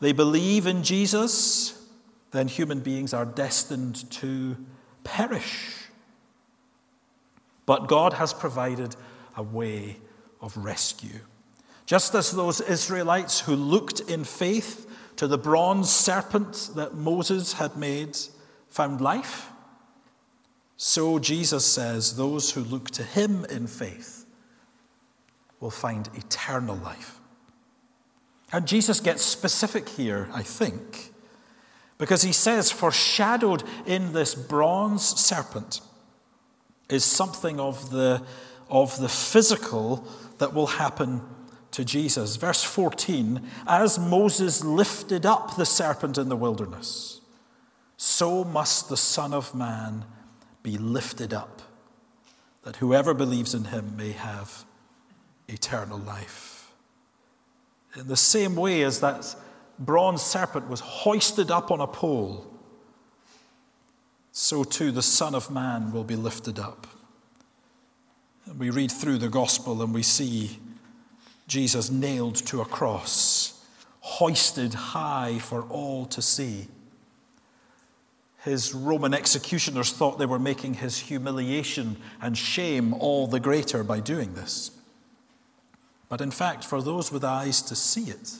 they 0.00 0.12
believe 0.12 0.68
in 0.68 0.84
Jesus, 0.84 1.84
then 2.30 2.46
human 2.46 2.78
beings 2.78 3.12
are 3.12 3.24
destined 3.24 4.08
to 4.12 4.56
perish. 5.02 5.88
But 7.66 7.88
God 7.88 8.12
has 8.14 8.32
provided 8.32 8.94
a 9.36 9.42
way 9.42 9.96
of 10.40 10.56
rescue. 10.56 11.20
Just 11.88 12.14
as 12.14 12.32
those 12.32 12.60
Israelites 12.60 13.40
who 13.40 13.56
looked 13.56 14.00
in 14.00 14.22
faith 14.22 14.86
to 15.16 15.26
the 15.26 15.38
bronze 15.38 15.90
serpent 15.90 16.68
that 16.74 16.92
Moses 16.92 17.54
had 17.54 17.78
made 17.78 18.14
found 18.68 19.00
life, 19.00 19.50
so 20.76 21.18
Jesus 21.18 21.64
says 21.64 22.16
those 22.16 22.50
who 22.50 22.60
look 22.60 22.90
to 22.90 23.02
him 23.02 23.46
in 23.46 23.66
faith 23.66 24.26
will 25.60 25.70
find 25.70 26.10
eternal 26.14 26.76
life. 26.76 27.20
And 28.52 28.68
Jesus 28.68 29.00
gets 29.00 29.22
specific 29.22 29.88
here, 29.88 30.28
I 30.34 30.42
think, 30.42 31.14
because 31.96 32.20
he 32.20 32.32
says, 32.32 32.70
foreshadowed 32.70 33.62
in 33.86 34.12
this 34.12 34.34
bronze 34.34 35.04
serpent 35.04 35.80
is 36.90 37.02
something 37.02 37.58
of 37.58 37.90
the, 37.90 38.22
of 38.68 39.00
the 39.00 39.08
physical 39.08 40.06
that 40.36 40.52
will 40.52 40.66
happen 40.66 41.22
to 41.72 41.84
Jesus. 41.84 42.36
Verse 42.36 42.62
14 42.62 43.40
As 43.66 43.98
Moses 43.98 44.64
lifted 44.64 45.26
up 45.26 45.56
the 45.56 45.66
serpent 45.66 46.18
in 46.18 46.28
the 46.28 46.36
wilderness, 46.36 47.20
so 47.96 48.44
must 48.44 48.88
the 48.88 48.96
Son 48.96 49.34
of 49.34 49.54
Man 49.54 50.04
be 50.62 50.78
lifted 50.78 51.32
up, 51.34 51.62
that 52.62 52.76
whoever 52.76 53.14
believes 53.14 53.54
in 53.54 53.64
him 53.64 53.96
may 53.96 54.12
have 54.12 54.64
eternal 55.48 55.98
life. 55.98 56.70
In 57.96 58.06
the 58.06 58.16
same 58.16 58.54
way 58.54 58.82
as 58.82 59.00
that 59.00 59.34
bronze 59.78 60.22
serpent 60.22 60.68
was 60.68 60.80
hoisted 60.80 61.50
up 61.50 61.70
on 61.70 61.80
a 61.80 61.86
pole, 61.86 62.46
so 64.30 64.62
too 64.62 64.92
the 64.92 65.02
Son 65.02 65.34
of 65.34 65.50
Man 65.50 65.90
will 65.90 66.04
be 66.04 66.16
lifted 66.16 66.58
up. 66.58 66.86
And 68.46 68.58
we 68.58 68.70
read 68.70 68.92
through 68.92 69.18
the 69.18 69.28
gospel 69.28 69.82
and 69.82 69.92
we 69.92 70.02
see 70.02 70.58
Jesus 71.48 71.90
nailed 71.90 72.36
to 72.36 72.60
a 72.60 72.66
cross, 72.66 73.64
hoisted 74.00 74.74
high 74.74 75.38
for 75.38 75.62
all 75.62 76.04
to 76.06 76.22
see. 76.22 76.68
His 78.44 78.74
Roman 78.74 79.14
executioners 79.14 79.90
thought 79.92 80.18
they 80.18 80.26
were 80.26 80.38
making 80.38 80.74
his 80.74 80.98
humiliation 80.98 81.96
and 82.20 82.36
shame 82.36 82.94
all 82.94 83.26
the 83.26 83.40
greater 83.40 83.82
by 83.82 83.98
doing 83.98 84.34
this. 84.34 84.70
But 86.08 86.20
in 86.20 86.30
fact, 86.30 86.64
for 86.64 86.80
those 86.80 87.10
with 87.10 87.24
eyes 87.24 87.60
to 87.62 87.74
see 87.74 88.10
it, 88.10 88.34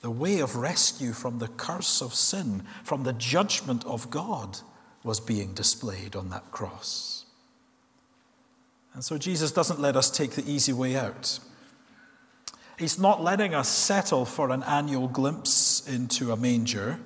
the 0.00 0.10
way 0.10 0.40
of 0.40 0.56
rescue 0.56 1.12
from 1.12 1.38
the 1.38 1.48
curse 1.48 2.02
of 2.02 2.14
sin, 2.14 2.62
from 2.84 3.04
the 3.04 3.12
judgment 3.12 3.84
of 3.86 4.10
God, 4.10 4.58
was 5.04 5.20
being 5.20 5.54
displayed 5.54 6.16
on 6.16 6.30
that 6.30 6.50
cross. 6.50 7.24
And 8.92 9.04
so 9.04 9.18
Jesus 9.18 9.52
doesn't 9.52 9.80
let 9.80 9.96
us 9.96 10.10
take 10.10 10.32
the 10.32 10.50
easy 10.50 10.72
way 10.72 10.96
out. 10.96 11.38
He's 12.80 12.98
not 12.98 13.22
letting 13.22 13.54
us 13.54 13.68
settle 13.68 14.24
for 14.24 14.48
an 14.48 14.62
annual 14.62 15.06
glimpse 15.06 15.86
into 15.86 16.32
a 16.32 16.36
manger. 16.36 16.98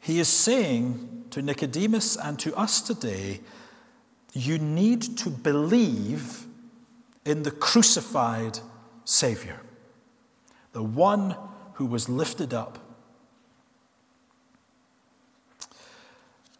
He 0.00 0.18
is 0.18 0.26
saying 0.26 1.26
to 1.30 1.40
Nicodemus 1.40 2.16
and 2.16 2.36
to 2.40 2.52
us 2.56 2.80
today, 2.80 3.42
you 4.32 4.58
need 4.58 5.02
to 5.18 5.30
believe 5.30 6.46
in 7.24 7.44
the 7.44 7.52
crucified 7.52 8.58
Savior, 9.04 9.60
the 10.72 10.82
one 10.82 11.36
who 11.74 11.86
was 11.86 12.08
lifted 12.08 12.52
up. 12.52 12.80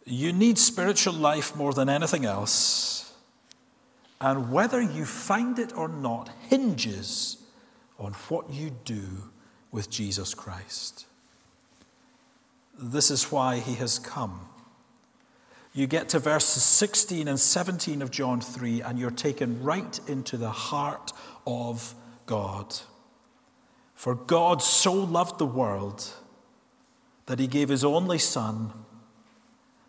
You 0.05 0.31
need 0.31 0.57
spiritual 0.57 1.13
life 1.13 1.57
more 1.57 1.73
than 1.73 1.89
anything 1.89 2.23
else, 2.23 3.13
and 4.21 4.49
whether 4.49 4.81
you 4.81 5.03
find 5.03 5.59
it 5.59 5.75
or 5.75 5.89
not 5.89 6.29
hinges 6.47 7.40
on 8.01 8.13
what 8.29 8.49
you 8.49 8.71
do 8.83 9.03
with 9.71 9.89
Jesus 9.89 10.33
Christ. 10.33 11.05
This 12.77 13.11
is 13.11 13.31
why 13.31 13.59
he 13.59 13.75
has 13.75 13.99
come. 13.99 14.47
You 15.73 15.85
get 15.85 16.09
to 16.09 16.19
verses 16.19 16.63
16 16.63 17.27
and 17.27 17.39
17 17.39 18.01
of 18.01 18.09
John 18.09 18.41
3, 18.41 18.81
and 18.81 18.97
you're 18.97 19.11
taken 19.11 19.63
right 19.63 19.99
into 20.07 20.35
the 20.35 20.49
heart 20.49 21.13
of 21.45 21.93
God. 22.25 22.75
For 23.93 24.15
God 24.15 24.63
so 24.63 24.93
loved 24.93 25.37
the 25.37 25.45
world 25.45 26.09
that 27.27 27.39
he 27.39 27.45
gave 27.45 27.69
his 27.69 27.85
only 27.85 28.17
Son, 28.17 28.73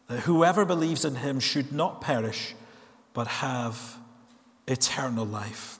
that 0.09 0.20
whoever 0.20 0.66
believes 0.66 1.05
in 1.05 1.16
him 1.16 1.40
should 1.40 1.72
not 1.72 2.03
perish, 2.03 2.55
but 3.14 3.27
have 3.27 3.96
eternal 4.68 5.25
life. 5.25 5.79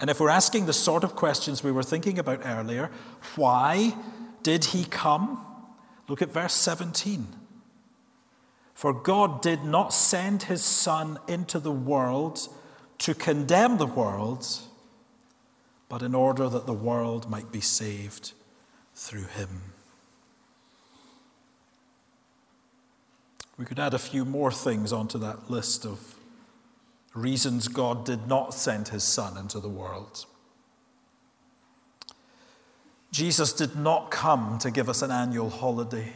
And 0.00 0.10
if 0.10 0.20
we're 0.20 0.28
asking 0.28 0.66
the 0.66 0.72
sort 0.72 1.02
of 1.04 1.16
questions 1.16 1.62
we 1.62 1.72
were 1.72 1.82
thinking 1.82 2.18
about 2.18 2.42
earlier, 2.44 2.90
why 3.36 3.96
did 4.42 4.66
he 4.66 4.84
come? 4.84 5.44
Look 6.08 6.22
at 6.22 6.32
verse 6.32 6.54
17. 6.54 7.26
For 8.74 8.92
God 8.92 9.42
did 9.42 9.64
not 9.64 9.92
send 9.92 10.44
his 10.44 10.62
Son 10.62 11.18
into 11.26 11.58
the 11.58 11.72
world 11.72 12.48
to 12.98 13.14
condemn 13.14 13.78
the 13.78 13.86
world, 13.86 14.46
but 15.88 16.02
in 16.02 16.14
order 16.14 16.48
that 16.48 16.66
the 16.66 16.72
world 16.72 17.28
might 17.28 17.50
be 17.50 17.60
saved 17.60 18.32
through 18.94 19.24
him. 19.24 19.72
We 23.56 23.64
could 23.64 23.80
add 23.80 23.94
a 23.94 23.98
few 23.98 24.24
more 24.24 24.52
things 24.52 24.92
onto 24.92 25.18
that 25.18 25.50
list 25.50 25.84
of 25.84 26.14
reasons 27.20 27.68
God 27.68 28.04
did 28.04 28.26
not 28.26 28.54
send 28.54 28.88
his 28.88 29.04
Son 29.04 29.36
into 29.36 29.60
the 29.60 29.68
world. 29.68 30.26
Jesus 33.10 33.52
did 33.52 33.76
not 33.76 34.10
come 34.10 34.58
to 34.58 34.70
give 34.70 34.88
us 34.88 35.02
an 35.02 35.10
annual 35.10 35.50
holiday. 35.50 36.12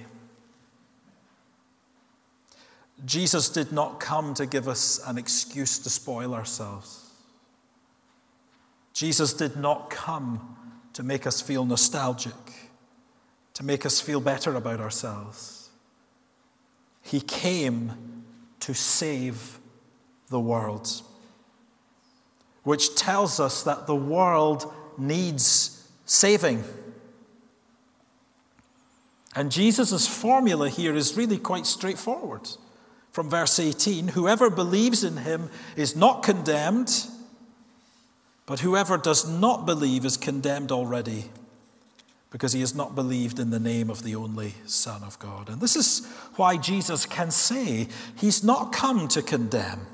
Jesus 3.04 3.48
did 3.48 3.72
not 3.72 3.98
come 3.98 4.34
to 4.34 4.46
give 4.46 4.68
us 4.68 5.00
an 5.06 5.18
excuse 5.18 5.78
to 5.80 5.90
spoil 5.90 6.34
ourselves. 6.34 7.10
Jesus 8.92 9.32
did 9.32 9.56
not 9.56 9.90
come 9.90 10.56
to 10.92 11.02
make 11.02 11.26
us 11.26 11.40
feel 11.40 11.64
nostalgic, 11.64 12.34
to 13.54 13.64
make 13.64 13.86
us 13.86 14.00
feel 14.00 14.20
better 14.20 14.54
about 14.54 14.80
ourselves. 14.80 15.70
He 17.00 17.20
came 17.20 18.24
to 18.60 18.74
save 18.74 19.58
the 20.32 20.40
world, 20.40 20.90
which 22.64 22.96
tells 22.96 23.38
us 23.38 23.62
that 23.62 23.86
the 23.86 23.94
world 23.94 24.72
needs 24.98 25.88
saving. 26.06 26.64
And 29.36 29.52
Jesus' 29.52 30.08
formula 30.08 30.68
here 30.68 30.96
is 30.96 31.16
really 31.16 31.38
quite 31.38 31.66
straightforward. 31.66 32.48
From 33.12 33.30
verse 33.30 33.60
18 33.60 34.08
Whoever 34.08 34.50
believes 34.50 35.04
in 35.04 35.18
him 35.18 35.50
is 35.76 35.94
not 35.94 36.22
condemned, 36.22 37.06
but 38.46 38.60
whoever 38.60 38.98
does 38.98 39.28
not 39.28 39.64
believe 39.66 40.04
is 40.04 40.16
condemned 40.16 40.72
already 40.72 41.30
because 42.32 42.54
he 42.54 42.60
has 42.60 42.74
not 42.74 42.94
believed 42.94 43.38
in 43.38 43.50
the 43.50 43.60
name 43.60 43.90
of 43.90 44.02
the 44.02 44.16
only 44.16 44.54
Son 44.64 45.02
of 45.02 45.18
God. 45.18 45.50
And 45.50 45.60
this 45.60 45.76
is 45.76 46.06
why 46.36 46.56
Jesus 46.56 47.04
can 47.04 47.30
say 47.30 47.88
he's 48.16 48.42
not 48.42 48.72
come 48.72 49.06
to 49.08 49.20
condemn. 49.20 49.86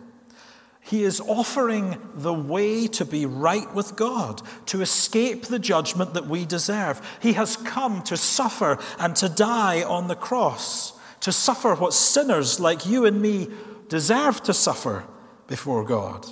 He 0.88 1.04
is 1.04 1.20
offering 1.20 1.98
the 2.14 2.32
way 2.32 2.86
to 2.86 3.04
be 3.04 3.26
right 3.26 3.74
with 3.74 3.94
God, 3.94 4.40
to 4.66 4.80
escape 4.80 5.44
the 5.44 5.58
judgment 5.58 6.14
that 6.14 6.28
we 6.28 6.46
deserve. 6.46 7.06
He 7.20 7.34
has 7.34 7.58
come 7.58 8.02
to 8.04 8.16
suffer 8.16 8.78
and 8.98 9.14
to 9.16 9.28
die 9.28 9.82
on 9.82 10.08
the 10.08 10.16
cross, 10.16 10.94
to 11.20 11.30
suffer 11.30 11.74
what 11.74 11.92
sinners 11.92 12.58
like 12.58 12.86
you 12.86 13.04
and 13.04 13.20
me 13.20 13.48
deserve 13.88 14.42
to 14.44 14.54
suffer 14.54 15.04
before 15.46 15.84
God. 15.84 16.26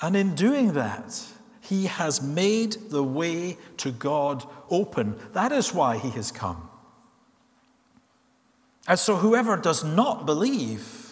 And 0.00 0.16
in 0.16 0.34
doing 0.34 0.72
that, 0.72 1.22
he 1.60 1.88
has 1.88 2.22
made 2.22 2.72
the 2.88 3.04
way 3.04 3.58
to 3.76 3.90
God 3.90 4.46
open. 4.70 5.18
That 5.34 5.52
is 5.52 5.74
why 5.74 5.98
he 5.98 6.08
has 6.12 6.32
come. 6.32 6.70
And 8.86 8.98
so, 8.98 9.16
whoever 9.16 9.58
does 9.58 9.84
not 9.84 10.24
believe, 10.24 11.07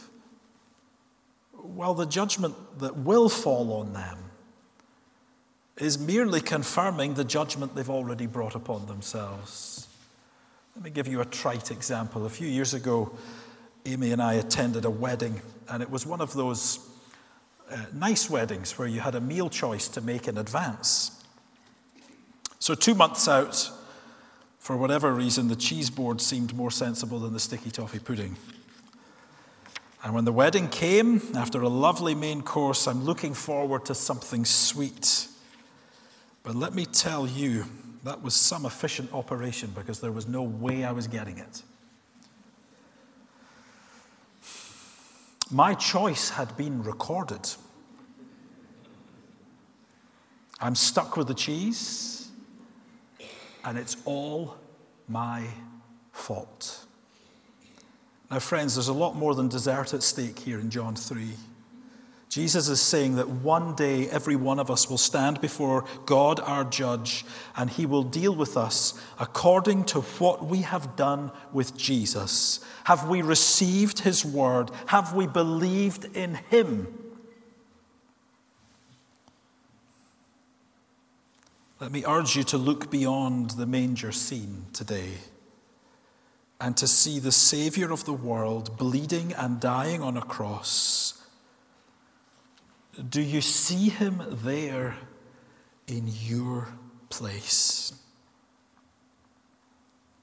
well, 1.76 1.92
the 1.92 2.06
judgment 2.06 2.54
that 2.78 2.96
will 2.96 3.28
fall 3.28 3.74
on 3.74 3.92
them 3.92 4.18
is 5.76 5.98
merely 5.98 6.40
confirming 6.40 7.14
the 7.14 7.24
judgment 7.24 7.74
they've 7.74 7.90
already 7.90 8.26
brought 8.26 8.54
upon 8.54 8.86
themselves. 8.86 9.86
Let 10.74 10.84
me 10.84 10.90
give 10.90 11.06
you 11.06 11.20
a 11.20 11.26
trite 11.26 11.70
example. 11.70 12.24
A 12.24 12.30
few 12.30 12.48
years 12.48 12.72
ago, 12.72 13.14
Amy 13.84 14.12
and 14.12 14.22
I 14.22 14.34
attended 14.34 14.86
a 14.86 14.90
wedding, 14.90 15.42
and 15.68 15.82
it 15.82 15.90
was 15.90 16.06
one 16.06 16.22
of 16.22 16.32
those 16.32 16.78
uh, 17.70 17.76
nice 17.92 18.30
weddings 18.30 18.78
where 18.78 18.88
you 18.88 19.00
had 19.00 19.14
a 19.14 19.20
meal 19.20 19.50
choice 19.50 19.86
to 19.88 20.00
make 20.00 20.28
in 20.28 20.38
advance. 20.38 21.22
So, 22.58 22.74
two 22.74 22.94
months 22.94 23.28
out, 23.28 23.70
for 24.58 24.76
whatever 24.78 25.12
reason, 25.12 25.48
the 25.48 25.56
cheese 25.56 25.90
board 25.90 26.22
seemed 26.22 26.54
more 26.54 26.70
sensible 26.70 27.18
than 27.18 27.34
the 27.34 27.40
sticky 27.40 27.70
toffee 27.70 27.98
pudding. 27.98 28.36
And 30.04 30.14
when 30.14 30.24
the 30.24 30.32
wedding 30.32 30.68
came, 30.68 31.20
after 31.34 31.60
a 31.62 31.68
lovely 31.68 32.14
main 32.14 32.42
course, 32.42 32.86
I'm 32.86 33.04
looking 33.04 33.34
forward 33.34 33.84
to 33.86 33.94
something 33.94 34.44
sweet. 34.44 35.26
But 36.42 36.54
let 36.54 36.74
me 36.74 36.86
tell 36.86 37.26
you, 37.26 37.64
that 38.04 38.22
was 38.22 38.34
some 38.34 38.66
efficient 38.66 39.12
operation 39.12 39.72
because 39.74 40.00
there 40.00 40.12
was 40.12 40.28
no 40.28 40.42
way 40.42 40.84
I 40.84 40.92
was 40.92 41.08
getting 41.08 41.38
it. 41.38 41.62
My 45.50 45.74
choice 45.74 46.30
had 46.30 46.56
been 46.56 46.82
recorded. 46.82 47.48
I'm 50.60 50.74
stuck 50.74 51.16
with 51.16 51.28
the 51.28 51.34
cheese, 51.34 52.28
and 53.64 53.76
it's 53.76 53.96
all 54.04 54.56
my 55.08 55.44
fault. 56.12 56.85
Now, 58.30 58.40
friends, 58.40 58.74
there's 58.74 58.88
a 58.88 58.92
lot 58.92 59.14
more 59.14 59.34
than 59.34 59.48
dessert 59.48 59.94
at 59.94 60.02
stake 60.02 60.40
here 60.40 60.58
in 60.58 60.70
John 60.70 60.96
3. 60.96 61.28
Jesus 62.28 62.68
is 62.68 62.80
saying 62.80 63.14
that 63.16 63.28
one 63.28 63.76
day 63.76 64.10
every 64.10 64.34
one 64.34 64.58
of 64.58 64.68
us 64.68 64.90
will 64.90 64.98
stand 64.98 65.40
before 65.40 65.84
God, 66.06 66.40
our 66.40 66.64
judge, 66.64 67.24
and 67.56 67.70
he 67.70 67.86
will 67.86 68.02
deal 68.02 68.34
with 68.34 68.56
us 68.56 69.00
according 69.20 69.84
to 69.84 70.00
what 70.00 70.44
we 70.44 70.62
have 70.62 70.96
done 70.96 71.30
with 71.52 71.76
Jesus. 71.76 72.64
Have 72.84 73.08
we 73.08 73.22
received 73.22 74.00
his 74.00 74.24
word? 74.24 74.72
Have 74.86 75.14
we 75.14 75.28
believed 75.28 76.16
in 76.16 76.34
him? 76.50 76.88
Let 81.78 81.92
me 81.92 82.04
urge 82.06 82.34
you 82.34 82.42
to 82.44 82.58
look 82.58 82.90
beyond 82.90 83.50
the 83.50 83.66
manger 83.66 84.10
scene 84.10 84.66
today 84.72 85.12
and 86.60 86.76
to 86.76 86.86
see 86.86 87.18
the 87.18 87.32
Savior 87.32 87.92
of 87.92 88.04
the 88.04 88.12
world 88.12 88.78
bleeding 88.78 89.32
and 89.32 89.60
dying 89.60 90.02
on 90.02 90.16
a 90.16 90.22
cross. 90.22 91.22
Do 93.08 93.20
you 93.20 93.40
see 93.40 93.88
him 93.88 94.22
there 94.30 94.96
in 95.86 96.08
your 96.08 96.68
place? 97.10 97.92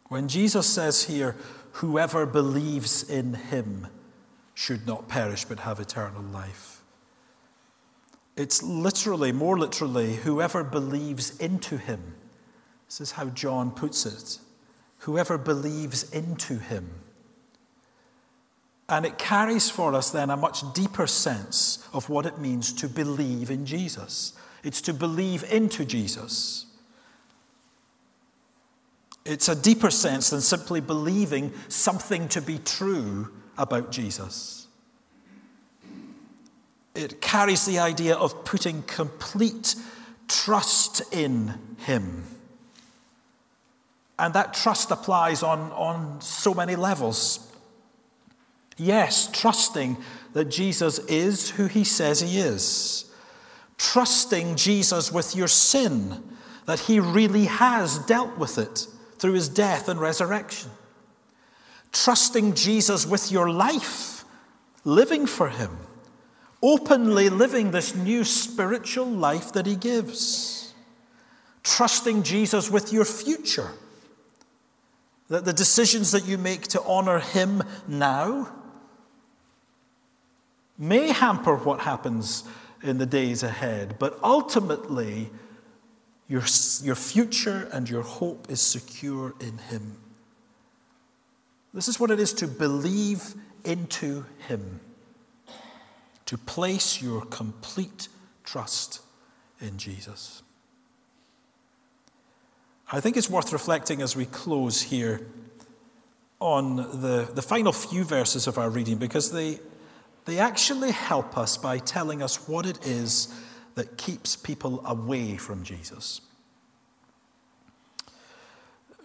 When 0.08 0.28
Jesus 0.28 0.68
says 0.68 1.04
here, 1.04 1.36
whoever 1.74 2.26
believes 2.26 3.08
in 3.08 3.36
him 3.36 3.88
should 4.56 4.88
not 4.88 5.08
perish 5.08 5.46
but 5.46 5.60
have 5.62 5.80
eternal 5.80 6.22
life. 6.22 6.82
It's 8.36 8.64
literally, 8.64 9.32
more 9.32 9.58
literally, 9.58 10.16
whoever 10.16 10.64
believes 10.64 11.38
into 11.38 11.78
him. 11.78 12.16
This 12.88 13.02
is 13.02 13.12
how 13.12 13.26
John 13.26 13.72
puts 13.72 14.06
it. 14.06 14.43
Whoever 15.04 15.38
believes 15.38 16.10
into 16.12 16.58
him. 16.58 16.90
And 18.90 19.06
it 19.06 19.18
carries 19.18 19.70
for 19.70 19.94
us 19.94 20.12
then 20.12 20.30
a 20.30 20.38
much 20.38 20.74
deeper 20.74 21.08
sense 21.08 21.88
of 21.94 22.10
what 22.10 22.26
it 22.26 22.38
means 22.38 22.74
to 22.74 22.90
believe 22.90 23.50
in 23.50 23.66
Jesus. 23.66 24.34
It's 24.64 24.82
to 24.82 24.94
believe 24.94 25.44
into 25.52 25.86
Jesus. 25.86 26.66
It's 29.26 29.48
a 29.48 29.56
deeper 29.56 29.90
sense 29.90 30.30
than 30.30 30.42
simply 30.42 30.82
believing 30.82 31.54
something 31.70 32.28
to 32.30 32.42
be 32.42 32.60
true 32.60 33.32
about 33.58 33.92
Jesus 33.92 34.64
it 36.96 37.22
carries 37.22 37.66
the 37.66 37.80
idea 37.80 38.16
of 38.16 38.46
putting 38.46 38.84
complete 38.84 39.76
trust 40.28 41.02
in 41.12 41.60
Him. 41.80 42.24
And 44.20 44.34
that 44.34 44.54
trust 44.54 44.92
applies 44.92 45.44
on, 45.44 45.72
on 45.72 46.22
so 46.22 46.54
many 46.54 46.76
levels. 46.76 47.52
Yes, 48.78 49.30
trusting 49.32 49.98
that 50.34 50.46
Jesus 50.46 51.00
is 51.00 51.52
who 51.52 51.68
He 51.68 51.84
says 51.84 52.22
He 52.22 52.40
is. 52.40 53.12
Trusting 53.78 54.56
Jesus 54.56 55.12
with 55.12 55.36
your 55.36 55.48
sin, 55.48 56.24
that 56.66 56.82
He 56.82 57.00
really 57.00 57.46
has 57.46 58.00
dealt 58.00 58.38
with 58.38 58.58
it 58.58 58.88
through 59.18 59.34
His 59.34 59.50
death 59.50 59.90
and 59.90 60.00
resurrection. 60.00 60.70
Trusting 61.92 62.56
Jesus 62.56 63.06
with 63.06 63.32
your 63.32 63.50
life, 63.50 64.26
living 64.86 65.26
for 65.28 65.50
Him 65.50 65.78
openly 66.64 67.30
living 67.30 67.72
this 67.72 67.94
new 67.94 68.24
spiritual 68.24 69.06
life 69.06 69.52
that 69.52 69.66
He 69.66 69.76
gives, 69.76 70.74
trusting 71.62 72.24
Jesus 72.24 72.72
with 72.72 72.94
your 72.94 73.06
future. 73.06 73.72
That 75.30 75.46
the 75.46 75.54
decisions 75.54 76.12
that 76.12 76.26
you 76.26 76.38
make 76.38 76.64
to 76.70 76.82
honor 76.84 77.20
Him 77.20 77.64
now 77.88 78.54
may 80.78 81.12
hamper 81.12 81.56
what 81.56 81.82
happens 81.82 82.44
in 82.82 82.98
the 82.98 83.06
days 83.06 83.44
ahead, 83.44 83.96
but 84.00 84.20
ultimately, 84.22 85.30
your, 86.28 86.44
your 86.82 86.96
future 86.96 87.70
and 87.72 87.90
your 87.90 88.02
hope 88.02 88.50
is 88.50 88.60
secure 88.60 89.34
in 89.40 89.58
Him. 89.58 89.98
This 91.74 91.88
is 91.88 92.00
what 92.00 92.12
it 92.12 92.20
is 92.20 92.34
to 92.34 92.48
believe 92.48 93.34
into 93.64 94.26
Him 94.48 94.82
to 96.26 96.38
place 96.38 97.02
your 97.02 97.26
complete 97.26 98.08
trust 98.44 99.02
in 99.62 99.78
Jesus. 99.78 100.42
I 102.94 103.00
think 103.00 103.18
it's 103.18 103.28
worth 103.28 103.52
reflecting 103.52 104.04
as 104.04 104.16
we 104.16 104.26
close 104.28 104.84
here 104.84 105.26
on 106.40 106.76
the, 106.76 107.28
the 107.34 107.42
final 107.42 107.74
few 107.74 108.04
verses 108.04 108.46
of 108.46 108.60
our 108.60 108.70
reading 108.70 108.98
because 108.98 109.32
they, 109.32 109.58
they 110.26 110.38
actually 110.38 110.92
help 110.92 111.36
us 111.36 111.58
by 111.58 111.80
telling 111.80 112.22
us 112.22 112.48
what 112.48 112.68
it 112.68 112.86
is 112.86 113.34
that 113.74 113.98
keeps 113.98 114.36
people 114.36 114.86
away 114.86 115.38
from 115.38 115.64
Jesus. 115.64 116.22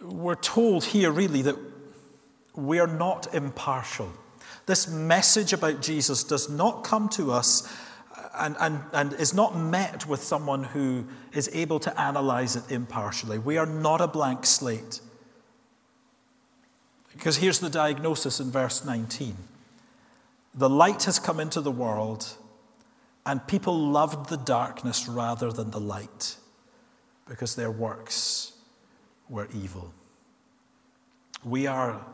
We're 0.02 0.34
told 0.34 0.84
here, 0.84 1.10
really, 1.10 1.40
that 1.40 1.56
we 2.54 2.80
are 2.80 2.86
not 2.86 3.34
impartial 3.34 4.12
this 4.68 4.86
message 4.86 5.54
about 5.54 5.80
Jesus 5.80 6.22
does 6.22 6.50
not 6.50 6.84
come 6.84 7.08
to 7.10 7.32
us 7.32 7.66
and, 8.38 8.56
and, 8.60 8.80
and 8.92 9.12
is 9.14 9.34
not 9.34 9.56
met 9.56 10.06
with 10.06 10.22
someone 10.22 10.64
who 10.64 11.06
is 11.32 11.50
able 11.52 11.80
to 11.80 12.00
analyze 12.00 12.56
it 12.56 12.70
impartially. 12.70 13.38
We 13.38 13.58
are 13.58 13.66
not 13.66 14.00
a 14.00 14.08
blank 14.08 14.46
slate. 14.46 15.00
Because 17.12 17.38
here's 17.38 17.58
the 17.58 17.70
diagnosis 17.70 18.40
in 18.40 18.50
verse 18.50 18.84
19 18.84 19.36
The 20.54 20.70
light 20.70 21.04
has 21.04 21.18
come 21.18 21.40
into 21.40 21.60
the 21.60 21.70
world, 21.70 22.36
and 23.26 23.46
people 23.46 23.78
loved 23.78 24.28
the 24.30 24.36
darkness 24.36 25.08
rather 25.08 25.50
than 25.50 25.70
the 25.70 25.80
light, 25.80 26.36
because 27.26 27.56
their 27.56 27.70
works 27.70 28.52
were 29.28 29.48
evil. 29.54 29.92
We 31.44 31.66
are 31.66 32.04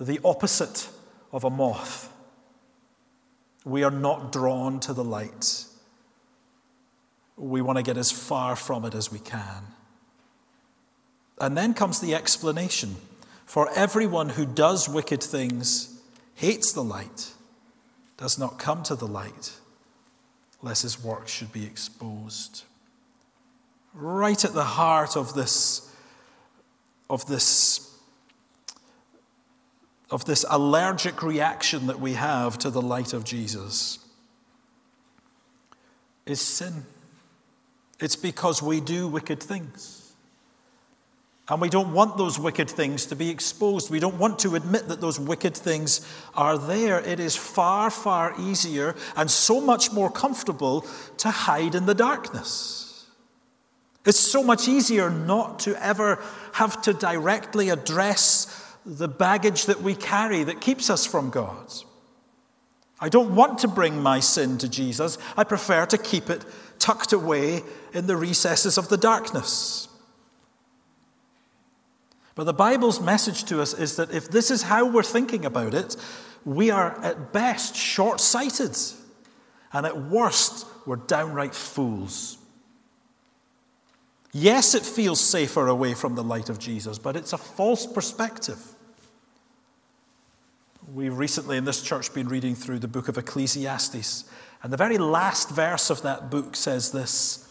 the 0.00 0.20
opposite 0.24 0.88
of 1.32 1.44
a 1.44 1.50
moth. 1.50 2.12
We 3.66 3.82
are 3.82 3.90
not 3.90 4.30
drawn 4.30 4.78
to 4.80 4.92
the 4.92 5.02
light. 5.02 5.64
We 7.36 7.60
want 7.60 7.78
to 7.78 7.82
get 7.82 7.96
as 7.96 8.12
far 8.12 8.54
from 8.54 8.84
it 8.84 8.94
as 8.94 9.10
we 9.10 9.18
can. 9.18 9.64
And 11.40 11.58
then 11.58 11.74
comes 11.74 12.00
the 12.00 12.14
explanation 12.14 12.94
for 13.44 13.68
everyone 13.74 14.30
who 14.30 14.46
does 14.46 14.88
wicked 14.88 15.20
things 15.20 16.00
hates 16.36 16.72
the 16.72 16.84
light, 16.84 17.32
does 18.16 18.38
not 18.38 18.56
come 18.60 18.84
to 18.84 18.94
the 18.94 19.06
light, 19.06 19.54
lest 20.62 20.82
his 20.82 21.02
works 21.02 21.32
should 21.32 21.52
be 21.52 21.66
exposed. 21.66 22.62
Right 23.92 24.44
at 24.44 24.54
the 24.54 24.62
heart 24.62 25.16
of 25.16 25.34
this, 25.34 25.92
of 27.10 27.26
this 27.26 27.95
of 30.10 30.24
this 30.24 30.44
allergic 30.48 31.22
reaction 31.22 31.86
that 31.88 32.00
we 32.00 32.12
have 32.12 32.58
to 32.58 32.70
the 32.70 32.82
light 32.82 33.12
of 33.12 33.24
Jesus 33.24 33.98
is 36.26 36.40
sin. 36.40 36.84
It's 38.00 38.16
because 38.16 38.62
we 38.62 38.80
do 38.80 39.08
wicked 39.08 39.42
things. 39.42 40.02
And 41.48 41.60
we 41.60 41.68
don't 41.68 41.92
want 41.92 42.16
those 42.16 42.38
wicked 42.40 42.68
things 42.68 43.06
to 43.06 43.16
be 43.16 43.30
exposed. 43.30 43.88
We 43.88 44.00
don't 44.00 44.18
want 44.18 44.40
to 44.40 44.56
admit 44.56 44.88
that 44.88 45.00
those 45.00 45.20
wicked 45.20 45.56
things 45.56 46.04
are 46.34 46.58
there. 46.58 46.98
It 46.98 47.20
is 47.20 47.36
far, 47.36 47.88
far 47.88 48.34
easier 48.40 48.96
and 49.16 49.30
so 49.30 49.60
much 49.60 49.92
more 49.92 50.10
comfortable 50.10 50.84
to 51.18 51.30
hide 51.30 51.76
in 51.76 51.86
the 51.86 51.94
darkness. 51.94 53.06
It's 54.04 54.18
so 54.18 54.42
much 54.42 54.66
easier 54.66 55.08
not 55.08 55.60
to 55.60 55.80
ever 55.84 56.22
have 56.52 56.82
to 56.82 56.92
directly 56.92 57.70
address 57.70 58.65
the 58.86 59.08
baggage 59.08 59.66
that 59.66 59.82
we 59.82 59.96
carry 59.96 60.44
that 60.44 60.60
keeps 60.60 60.88
us 60.88 61.04
from 61.04 61.30
God. 61.30 61.72
I 63.00 63.08
don't 63.08 63.34
want 63.34 63.58
to 63.58 63.68
bring 63.68 64.00
my 64.00 64.20
sin 64.20 64.56
to 64.58 64.68
Jesus. 64.68 65.18
I 65.36 65.44
prefer 65.44 65.84
to 65.86 65.98
keep 65.98 66.30
it 66.30 66.44
tucked 66.78 67.12
away 67.12 67.62
in 67.92 68.06
the 68.06 68.16
recesses 68.16 68.78
of 68.78 68.88
the 68.88 68.96
darkness. 68.96 69.88
But 72.36 72.44
the 72.44 72.54
Bible's 72.54 73.00
message 73.00 73.44
to 73.44 73.60
us 73.60 73.74
is 73.74 73.96
that 73.96 74.12
if 74.12 74.30
this 74.30 74.50
is 74.50 74.62
how 74.62 74.86
we're 74.86 75.02
thinking 75.02 75.44
about 75.44 75.74
it, 75.74 75.96
we 76.44 76.70
are 76.70 76.98
at 77.02 77.32
best 77.32 77.74
short 77.74 78.20
sighted, 78.20 78.76
and 79.72 79.84
at 79.84 80.00
worst, 80.00 80.66
we're 80.86 80.96
downright 80.96 81.54
fools. 81.54 82.38
Yes, 84.32 84.74
it 84.74 84.84
feels 84.84 85.18
safer 85.18 85.66
away 85.66 85.94
from 85.94 86.14
the 86.14 86.22
light 86.22 86.48
of 86.48 86.58
Jesus, 86.58 86.98
but 86.98 87.16
it's 87.16 87.32
a 87.32 87.38
false 87.38 87.86
perspective. 87.86 88.75
We've 90.92 91.18
recently 91.18 91.56
in 91.56 91.64
this 91.64 91.82
church 91.82 92.14
been 92.14 92.28
reading 92.28 92.54
through 92.54 92.78
the 92.78 92.86
book 92.86 93.08
of 93.08 93.18
Ecclesiastes, 93.18 94.24
and 94.62 94.72
the 94.72 94.76
very 94.76 94.98
last 94.98 95.50
verse 95.50 95.90
of 95.90 96.02
that 96.02 96.30
book 96.30 96.54
says 96.54 96.92
this 96.92 97.50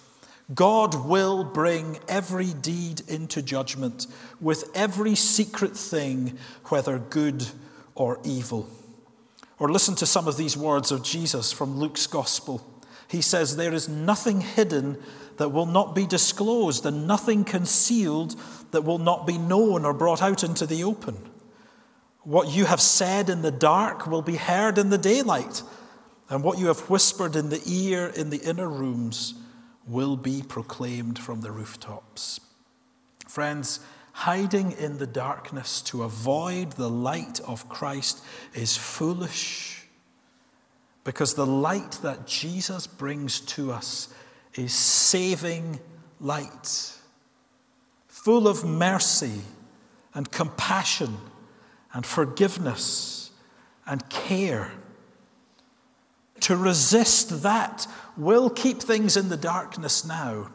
God 0.53 1.05
will 1.05 1.43
bring 1.43 1.99
every 2.07 2.53
deed 2.53 3.01
into 3.09 3.41
judgment 3.41 4.07
with 4.39 4.71
every 4.73 5.15
secret 5.15 5.75
thing, 5.75 6.37
whether 6.65 6.97
good 6.97 7.45
or 7.93 8.21
evil. 8.23 8.69
Or 9.59 9.69
listen 9.69 9.95
to 9.95 10.05
some 10.05 10.29
of 10.29 10.37
these 10.37 10.55
words 10.55 10.89
of 10.89 11.03
Jesus 11.03 11.51
from 11.51 11.77
Luke's 11.77 12.07
gospel. 12.07 12.65
He 13.09 13.21
says, 13.21 13.57
There 13.57 13.73
is 13.73 13.89
nothing 13.89 14.39
hidden 14.39 14.97
that 15.37 15.49
will 15.49 15.65
not 15.65 15.93
be 15.93 16.07
disclosed, 16.07 16.85
and 16.85 17.05
nothing 17.05 17.43
concealed 17.43 18.39
that 18.71 18.85
will 18.85 18.97
not 18.97 19.27
be 19.27 19.37
known 19.37 19.83
or 19.83 19.93
brought 19.93 20.21
out 20.21 20.41
into 20.41 20.65
the 20.65 20.85
open. 20.85 21.17
What 22.25 22.49
you 22.49 22.65
have 22.65 22.81
said 22.81 23.29
in 23.29 23.43
the 23.43 23.51
dark 23.51 24.07
will 24.07 24.23
be 24.23 24.35
heard 24.35 24.79
in 24.79 24.89
the 24.89 24.97
daylight, 24.97 25.61
and 26.27 26.43
what 26.43 26.57
you 26.57 26.67
have 26.67 26.89
whispered 26.89 27.35
in 27.35 27.49
the 27.49 27.61
ear 27.67 28.07
in 28.07 28.31
the 28.31 28.39
inner 28.39 28.67
rooms 28.67 29.35
will 29.87 30.17
be 30.17 30.41
proclaimed 30.41 31.19
from 31.19 31.41
the 31.41 31.51
rooftops. 31.51 32.39
Friends, 33.27 33.79
hiding 34.11 34.71
in 34.71 34.97
the 34.97 35.05
darkness 35.05 35.81
to 35.81 36.01
avoid 36.01 36.71
the 36.71 36.89
light 36.89 37.39
of 37.41 37.69
Christ 37.69 38.23
is 38.55 38.75
foolish 38.75 39.85
because 41.03 41.35
the 41.35 41.45
light 41.45 41.99
that 42.01 42.25
Jesus 42.25 42.87
brings 42.87 43.39
to 43.41 43.71
us 43.71 44.11
is 44.55 44.73
saving 44.73 45.79
light, 46.19 46.91
full 48.07 48.47
of 48.47 48.65
mercy 48.65 49.41
and 50.15 50.31
compassion 50.31 51.17
and 51.95 52.05
forgiveness 52.05 53.31
and 53.87 54.07
care. 54.09 54.71
To 56.41 56.57
resist 56.57 57.41
that 57.43 57.87
will 58.17 58.49
keep 58.49 58.81
things 58.81 59.15
in 59.15 59.29
the 59.29 59.37
darkness 59.37 60.05
now. 60.05 60.51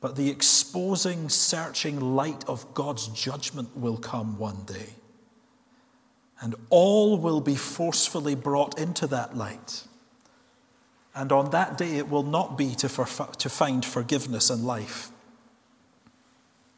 But 0.00 0.16
the 0.16 0.28
exposing, 0.28 1.30
searching 1.30 1.98
light 2.14 2.44
of 2.46 2.74
God's 2.74 3.08
judgment 3.08 3.74
will 3.74 3.96
come 3.96 4.38
one 4.38 4.64
day. 4.66 4.90
And 6.42 6.54
all 6.68 7.16
will 7.16 7.40
be 7.40 7.56
forcefully 7.56 8.34
brought 8.34 8.78
into 8.78 9.06
that 9.06 9.34
light. 9.34 9.84
And 11.14 11.32
on 11.32 11.50
that 11.50 11.78
day, 11.78 11.96
it 11.96 12.10
will 12.10 12.22
not 12.22 12.58
be 12.58 12.74
to, 12.74 12.88
to 12.88 13.48
find 13.48 13.82
forgiveness 13.82 14.50
and 14.50 14.62
life, 14.66 15.10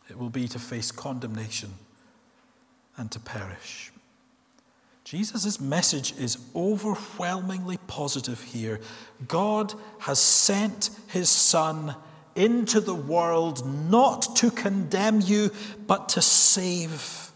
it 0.09 0.16
will 0.16 0.30
be 0.30 0.47
to 0.47 0.61
face 0.61 0.93
condemnation 0.93 1.74
and 2.97 3.11
to 3.11 3.20
perish. 3.20 3.92
Jesus' 5.05 5.61
message 5.61 6.14
is 6.18 6.36
overwhelmingly 6.57 7.78
positive 7.86 8.42
here. 8.42 8.80
God 9.28 9.72
has 10.01 10.18
sent 10.18 10.90
his 11.07 11.30
Son 11.30 11.94
into 12.34 12.80
the 12.80 12.94
world 12.94 13.64
not 13.88 14.34
to 14.36 14.51
condemn 14.51 15.20
you, 15.20 15.53
but 15.86 16.09
to 16.11 16.20
save. 16.20 17.30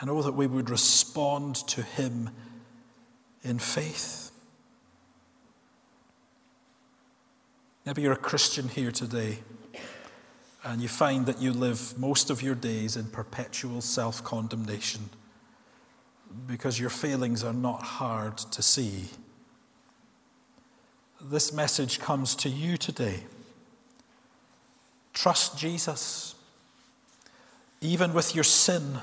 And 0.00 0.08
oh, 0.08 0.22
that 0.22 0.34
we 0.34 0.46
would 0.46 0.70
respond 0.70 1.56
to 1.68 1.82
him 1.82 2.30
in 3.42 3.58
faith. 3.58 4.30
Maybe 7.84 8.02
you're 8.02 8.12
a 8.12 8.16
Christian 8.16 8.68
here 8.68 8.92
today 8.92 9.40
and 10.62 10.82
you 10.82 10.88
find 10.88 11.26
that 11.26 11.40
you 11.40 11.52
live 11.52 11.98
most 11.98 12.30
of 12.30 12.42
your 12.42 12.54
days 12.54 12.96
in 12.96 13.06
perpetual 13.06 13.80
self 13.80 14.22
condemnation 14.22 15.10
because 16.46 16.78
your 16.78 16.90
failings 16.90 17.42
are 17.42 17.52
not 17.52 17.82
hard 17.82 18.36
to 18.36 18.62
see. 18.62 19.08
This 21.20 21.52
message 21.52 21.98
comes 21.98 22.34
to 22.36 22.48
you 22.48 22.76
today. 22.76 23.24
Trust 25.12 25.58
Jesus, 25.58 26.34
even 27.80 28.14
with 28.14 28.34
your 28.34 28.44
sin, 28.44 28.98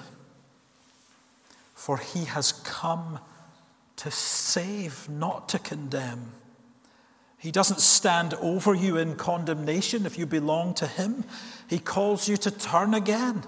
for 1.76 1.98
he 1.98 2.26
has 2.26 2.52
come 2.52 3.20
to 3.98 4.10
save, 4.10 5.10
not 5.10 5.50
to 5.50 5.60
condemn. 5.60 6.32
He 7.48 7.52
doesn't 7.52 7.80
stand 7.80 8.34
over 8.42 8.74
you 8.74 8.98
in 8.98 9.16
condemnation 9.16 10.06
if 10.06 10.18
you 10.20 10.26
belong 10.26 10.74
to 10.74 10.86
Him. 10.86 11.24
He 11.70 11.80
calls 11.80 12.28
you 12.28 12.36
to 12.36 12.52
turn 12.52 12.94
again, 12.94 13.42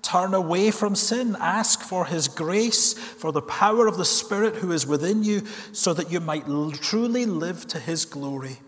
turn 0.00 0.32
away 0.32 0.70
from 0.70 0.94
sin, 0.94 1.36
ask 1.38 1.82
for 1.82 2.06
His 2.06 2.26
grace, 2.26 2.94
for 2.94 3.32
the 3.32 3.42
power 3.42 3.86
of 3.86 3.98
the 3.98 4.04
Spirit 4.06 4.54
who 4.54 4.72
is 4.72 4.86
within 4.86 5.22
you, 5.22 5.42
so 5.72 5.92
that 5.92 6.10
you 6.10 6.20
might 6.20 6.46
truly 6.80 7.26
live 7.26 7.66
to 7.66 7.78
His 7.78 8.06
glory. 8.06 8.60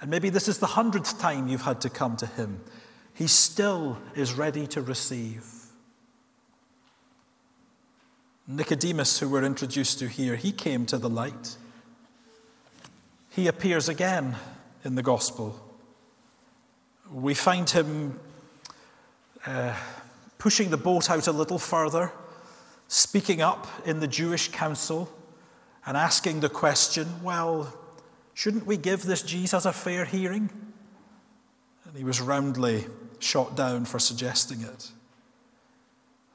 And 0.00 0.10
maybe 0.10 0.30
this 0.30 0.48
is 0.48 0.58
the 0.58 0.66
hundredth 0.66 1.20
time 1.20 1.46
you've 1.46 1.62
had 1.62 1.80
to 1.82 1.88
come 1.88 2.16
to 2.16 2.26
Him. 2.26 2.60
He 3.14 3.28
still 3.28 3.98
is 4.16 4.34
ready 4.34 4.66
to 4.66 4.82
receive. 4.82 5.46
Nicodemus, 8.48 9.20
who 9.20 9.28
we're 9.28 9.44
introduced 9.44 10.00
to 10.00 10.08
here, 10.08 10.34
he 10.34 10.50
came 10.50 10.86
to 10.86 10.98
the 10.98 11.08
light 11.08 11.56
he 13.38 13.46
appears 13.46 13.88
again 13.88 14.34
in 14.84 14.96
the 14.96 15.02
gospel. 15.02 15.54
We 17.08 17.34
find 17.34 17.70
him 17.70 18.18
uh, 19.46 19.76
pushing 20.38 20.70
the 20.70 20.76
boat 20.76 21.08
out 21.08 21.28
a 21.28 21.32
little 21.32 21.60
further, 21.60 22.10
speaking 22.88 23.40
up 23.40 23.68
in 23.86 24.00
the 24.00 24.08
Jewish 24.08 24.48
council, 24.48 25.08
and 25.86 25.96
asking 25.96 26.40
the 26.40 26.48
question 26.48 27.22
well, 27.22 27.72
shouldn't 28.34 28.66
we 28.66 28.76
give 28.76 29.04
this 29.04 29.22
Jesus 29.22 29.64
a 29.64 29.72
fair 29.72 30.04
hearing? 30.04 30.50
And 31.84 31.96
he 31.96 32.02
was 32.02 32.20
roundly 32.20 32.86
shot 33.20 33.56
down 33.56 33.84
for 33.84 34.00
suggesting 34.00 34.62
it. 34.62 34.90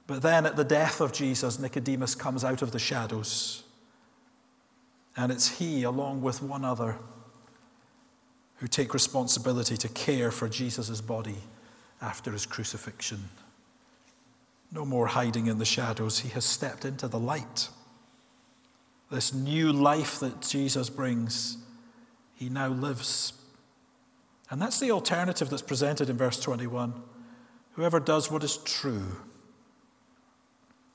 But 0.08 0.22
then 0.22 0.45
at 0.45 0.56
the 0.56 0.64
death 0.64 1.01
of 1.01 1.12
Jesus, 1.12 1.60
Nicodemus 1.60 2.16
comes 2.16 2.45
out 2.45 2.62
of 2.62 2.72
the 2.72 2.80
shadows 2.80 3.62
and 5.16 5.32
it's 5.32 5.59
he, 5.59 5.84
along 5.84 6.22
with 6.22 6.41
one 6.41 6.66
other, 6.66 6.97
who 8.57 8.68
take 8.68 8.93
responsibility 8.93 9.78
to 9.78 9.89
care 9.89 10.32
for 10.32 10.49
Jesus' 10.49 11.01
body 11.01 11.38
after 12.01 12.32
his 12.32 12.45
crucifixion. 12.45 13.30
No 14.72 14.86
more 14.86 15.07
hiding 15.07 15.47
in 15.47 15.59
the 15.59 15.66
shadows. 15.66 16.20
He 16.20 16.30
has 16.30 16.45
stepped 16.45 16.84
into 16.84 17.07
the 17.07 17.20
light. 17.20 17.70
This 19.11 19.34
new 19.34 19.72
life 19.72 20.20
that 20.20 20.41
Jesus 20.41 20.89
brings, 20.89 21.57
he 22.34 22.49
now 22.49 22.70
lives. 22.70 23.34
And 24.49 24.61
that's 24.61 24.80
the 24.80 24.91
alternative 24.91 25.49
that's 25.49 25.61
presented 25.61 26.09
in 26.09 26.18
verse 26.18 26.39
21. 26.39 26.93
Whoever 27.74 27.99
does 27.99 28.32
what 28.32 28.43
is 28.43 28.57
true 28.57 29.18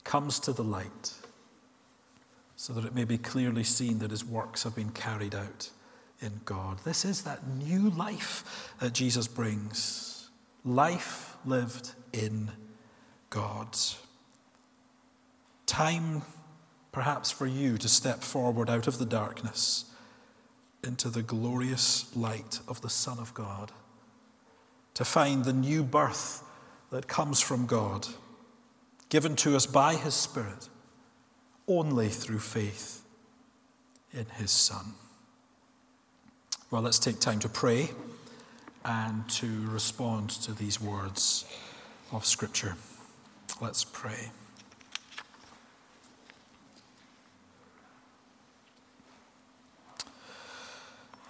comes 0.03 0.39
to 0.39 0.53
the 0.53 0.63
light 0.63 1.13
so 2.59 2.73
that 2.73 2.83
it 2.83 2.93
may 2.93 3.05
be 3.05 3.17
clearly 3.17 3.63
seen 3.63 3.99
that 3.99 4.11
his 4.11 4.25
works 4.25 4.63
have 4.63 4.75
been 4.75 4.89
carried 4.89 5.33
out 5.33 5.69
in 6.19 6.41
God. 6.43 6.77
This 6.83 7.05
is 7.05 7.21
that 7.21 7.47
new 7.47 7.89
life 7.91 8.73
that 8.81 8.91
Jesus 8.91 9.29
brings 9.29 10.29
life 10.65 11.37
lived 11.45 11.91
in 12.11 12.51
God. 13.29 13.77
Time, 15.67 16.23
perhaps, 16.91 17.31
for 17.31 17.47
you 17.47 17.77
to 17.77 17.87
step 17.87 18.23
forward 18.23 18.69
out 18.69 18.87
of 18.87 18.99
the 18.99 19.05
darkness 19.05 19.85
into 20.83 21.07
the 21.07 21.23
glorious 21.23 22.13
light 22.13 22.59
of 22.67 22.81
the 22.81 22.89
Son 22.89 23.19
of 23.19 23.33
God, 23.33 23.71
to 24.95 25.05
find 25.05 25.45
the 25.45 25.53
new 25.53 25.81
birth 25.81 26.43
that 26.91 27.07
comes 27.07 27.39
from 27.39 27.65
God, 27.65 28.05
given 29.07 29.37
to 29.37 29.55
us 29.55 29.65
by 29.65 29.95
His 29.95 30.13
Spirit 30.13 30.67
only 31.69 32.09
through 32.09 32.39
faith 32.39 33.03
in 34.11 34.25
his 34.37 34.51
Son. 34.51 34.95
Well, 36.71 36.81
let's 36.81 36.99
take 36.99 37.19
time 37.19 37.39
to 37.39 37.49
pray 37.49 37.89
and 38.83 39.27
to 39.29 39.69
respond 39.69 40.31
to 40.31 40.51
these 40.51 40.81
words 40.81 41.45
of 42.11 42.25
Scripture. 42.25 42.75
Let's 43.61 43.83
pray. 43.83 44.31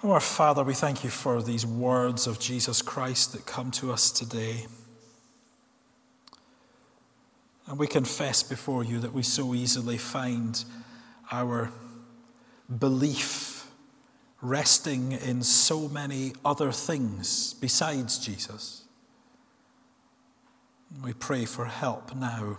Our 0.02 0.22
Father, 0.22 0.64
we 0.64 0.74
thank 0.74 1.04
you 1.04 1.10
for 1.10 1.42
these 1.42 1.66
words 1.66 2.26
of 2.26 2.40
Jesus 2.40 2.82
Christ 2.82 3.34
that 3.34 3.46
come 3.46 3.70
to 3.72 3.92
us 3.92 4.12
today. 4.12 4.68
And 7.70 7.78
we 7.78 7.86
confess 7.86 8.42
before 8.42 8.84
you 8.84 8.98
that 9.00 9.14
we 9.14 9.22
so 9.22 9.54
easily 9.54 10.00
find 10.00 10.64
our 11.32 11.72
belief 12.80 13.68
resting 14.42 15.12
in 15.12 15.44
so 15.44 15.88
many 15.88 16.34
other 16.44 16.72
things 16.72 17.54
besides 17.54 18.18
Jesus. 18.18 18.86
We 21.04 21.14
pray 21.14 21.46
for 21.46 21.66
help 21.66 22.16
now 22.16 22.58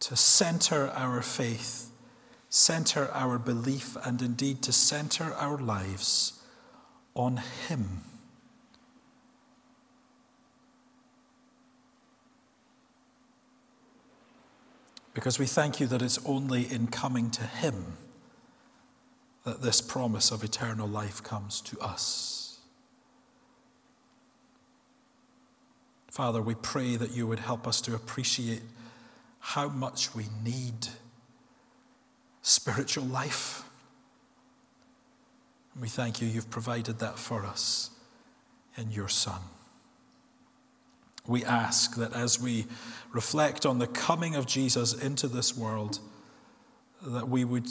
to 0.00 0.14
center 0.14 0.90
our 0.90 1.20
faith, 1.20 1.90
center 2.48 3.10
our 3.10 3.40
belief, 3.40 3.96
and 4.04 4.22
indeed 4.22 4.62
to 4.62 4.72
center 4.72 5.34
our 5.34 5.58
lives 5.58 6.44
on 7.16 7.38
Him. 7.68 8.02
Because 15.14 15.38
we 15.38 15.46
thank 15.46 15.80
you 15.80 15.86
that 15.86 16.02
it's 16.02 16.18
only 16.26 16.70
in 16.70 16.88
coming 16.88 17.30
to 17.30 17.44
Him 17.44 17.96
that 19.44 19.62
this 19.62 19.80
promise 19.80 20.30
of 20.30 20.42
eternal 20.42 20.88
life 20.88 21.22
comes 21.22 21.60
to 21.60 21.78
us. 21.78 22.58
Father, 26.10 26.40
we 26.40 26.54
pray 26.54 26.96
that 26.96 27.10
you 27.12 27.26
would 27.26 27.40
help 27.40 27.66
us 27.66 27.80
to 27.82 27.94
appreciate 27.94 28.62
how 29.40 29.68
much 29.68 30.14
we 30.14 30.26
need 30.42 30.88
spiritual 32.42 33.04
life. 33.04 33.68
And 35.72 35.82
we 35.82 35.88
thank 35.88 36.22
you, 36.22 36.28
you've 36.28 36.50
provided 36.50 36.98
that 37.00 37.18
for 37.18 37.44
us 37.44 37.90
in 38.76 38.90
your 38.90 39.08
Son. 39.08 39.40
We 41.26 41.44
ask 41.44 41.96
that 41.96 42.12
as 42.12 42.40
we 42.40 42.66
reflect 43.12 43.64
on 43.64 43.78
the 43.78 43.86
coming 43.86 44.34
of 44.34 44.46
Jesus 44.46 44.92
into 44.92 45.28
this 45.28 45.56
world, 45.56 45.98
that 47.02 47.28
we 47.28 47.44
would, 47.44 47.66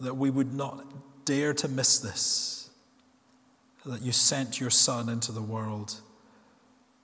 that 0.00 0.14
we 0.14 0.30
would 0.30 0.52
not 0.52 0.84
dare 1.24 1.54
to 1.54 1.68
miss 1.68 1.98
this, 1.98 2.70
that 3.86 4.02
you 4.02 4.12
sent 4.12 4.60
your 4.60 4.70
Son 4.70 5.08
into 5.08 5.32
the 5.32 5.42
world 5.42 6.00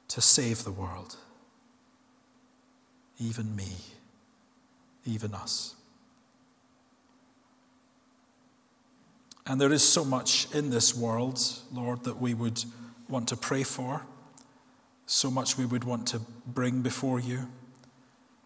to 0.08 0.20
save 0.20 0.64
the 0.64 0.72
world, 0.72 1.16
even 3.18 3.54
me, 3.54 3.76
even 5.06 5.32
us. 5.34 5.74
And 9.46 9.60
there 9.60 9.72
is 9.72 9.82
so 9.82 10.04
much 10.04 10.46
in 10.54 10.70
this 10.70 10.94
world, 10.94 11.40
Lord, 11.72 12.04
that 12.04 12.20
we 12.20 12.34
would 12.34 12.62
want 13.08 13.28
to 13.28 13.36
pray 13.36 13.62
for, 13.62 14.02
so 15.10 15.30
much 15.30 15.58
we 15.58 15.66
would 15.66 15.82
want 15.82 16.06
to 16.06 16.20
bring 16.46 16.82
before 16.82 17.18
you. 17.18 17.48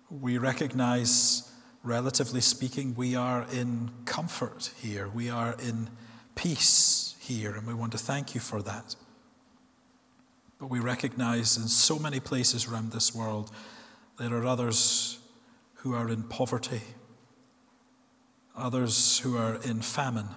We 0.09 0.39
recognize, 0.39 1.53
relatively 1.83 2.41
speaking, 2.41 2.95
we 2.95 3.15
are 3.15 3.47
in 3.53 3.91
comfort 4.07 4.73
here, 4.81 5.09
we 5.09 5.29
are 5.29 5.55
in 5.63 5.91
peace 6.35 7.17
here, 7.21 7.55
and 7.55 7.67
we 7.67 7.75
want 7.75 7.93
to 7.93 7.99
thank 7.99 8.35
you 8.35 8.41
for 8.41 8.63
that. 8.63 8.97
But 10.59 10.69
we 10.69 10.81
recognize 10.81 11.59
in 11.59 11.69
so 11.69 11.99
many 11.99 12.19
places 12.19 12.67
around 12.67 12.93
this 12.93 13.15
world 13.15 13.51
there 14.19 14.33
are 14.33 14.47
others 14.47 15.19
who 15.75 15.93
are 15.95 16.09
in 16.09 16.23
poverty, 16.23 16.81
others 18.57 19.19
who 19.19 19.37
are 19.37 19.57
in 19.57 19.83
famine 19.83 20.29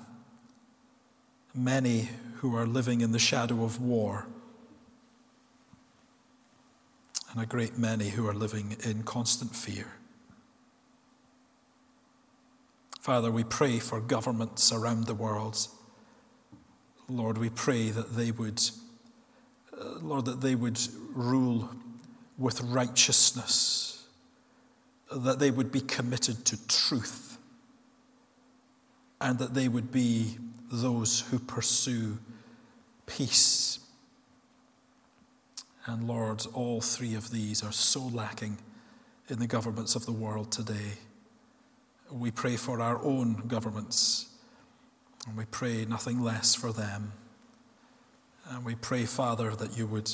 many 1.58 2.10
who 2.36 2.56
are 2.56 2.68
living 2.68 3.02
in 3.02 3.12
the 3.12 3.20
shadow 3.20 3.64
of 3.64 3.82
war, 3.82 4.28
and 7.38 7.44
a 7.44 7.48
great 7.48 7.78
many 7.78 8.10
who 8.10 8.28
are 8.28 8.34
living 8.34 8.76
in 8.84 9.04
constant 9.04 9.56
fear. 9.56 9.86
Father, 13.00 13.30
we 13.30 13.44
pray 13.44 13.78
for 13.78 14.02
governments 14.02 14.72
around 14.72 15.06
the 15.06 15.14
world. 15.14 15.68
Lord, 17.08 17.38
we 17.38 17.52
pray 17.52 17.92
that 17.92 18.16
they 18.16 18.32
would, 18.32 18.60
uh, 19.80 20.00
Lord, 20.02 20.26
that 20.26 20.42
they 20.42 20.56
would 20.56 20.80
rule 21.14 21.70
with 22.40 22.60
righteousness, 22.62 24.08
that 25.12 25.38
they 25.38 25.52
would 25.52 25.72
be 25.72 25.82
committed 25.82 26.44
to 26.46 26.68
truth, 26.68 27.38
and 29.22 29.38
that 29.38 29.54
they 29.54 29.68
would 29.68 29.92
be 29.92 30.40
those 30.72 31.20
who 31.30 31.38
pursue 31.38 32.18
peace. 33.06 33.78
And 35.88 36.06
Lord, 36.06 36.46
all 36.54 36.82
three 36.82 37.16
of 37.16 37.32
these 37.32 37.64
are 37.64 37.72
so 37.72 38.02
lacking 38.02 38.58
in 39.30 39.40
the 39.40 39.48
governments 39.48 39.96
of 39.96 40.06
the 40.06 40.12
world 40.12 40.52
today. 40.52 41.00
We 42.12 42.30
pray 42.30 42.58
for 42.58 42.82
our 42.82 43.02
own 43.04 43.48
governments, 43.48 44.28
and 45.26 45.38
we 45.38 45.46
pray 45.46 45.86
nothing 45.86 46.22
less 46.22 46.54
for 46.56 46.74
them. 46.74 47.14
And 48.50 48.66
we 48.66 48.76
pray, 48.76 49.06
Father, 49.06 49.56
that 49.56 49.78
you 49.78 49.88
would 49.88 50.14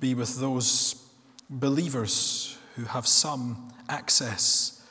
be 0.00 0.14
with 0.14 0.40
those 0.40 1.06
believers 1.48 2.58
who 2.74 2.84
have 2.84 3.06
some 3.06 3.72
access 3.88 4.84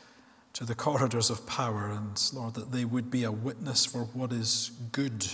to 0.54 0.64
the 0.64 0.76
corridors 0.76 1.30
of 1.30 1.46
power, 1.46 1.92
and 1.92 2.22
Lord, 2.34 2.54
that 2.54 2.72
they 2.72 2.86
would 2.86 3.12
be 3.12 3.26
a 3.26 3.32
witness 3.32 3.86
for 3.86 4.04
what 4.06 4.32
is 4.32 4.72
good, 4.94 5.28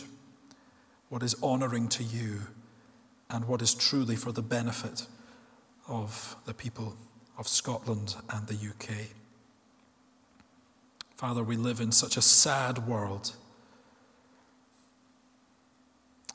what 1.09 1.21
is 1.21 1.35
honoring 1.43 1.89
to 1.89 2.03
you, 2.03 2.41
and 3.29 3.45
what 3.45 3.61
is 3.61 3.73
truly 3.73 4.15
for 4.15 4.31
the 4.31 4.41
benefit 4.41 5.05
of 5.87 6.35
the 6.45 6.53
people 6.53 6.95
of 7.37 7.47
Scotland 7.47 8.15
and 8.29 8.47
the 8.47 8.55
UK. 8.55 9.07
Father, 11.15 11.43
we 11.43 11.55
live 11.55 11.79
in 11.81 11.91
such 11.91 12.15
a 12.17 12.21
sad 12.21 12.87
world. 12.87 13.35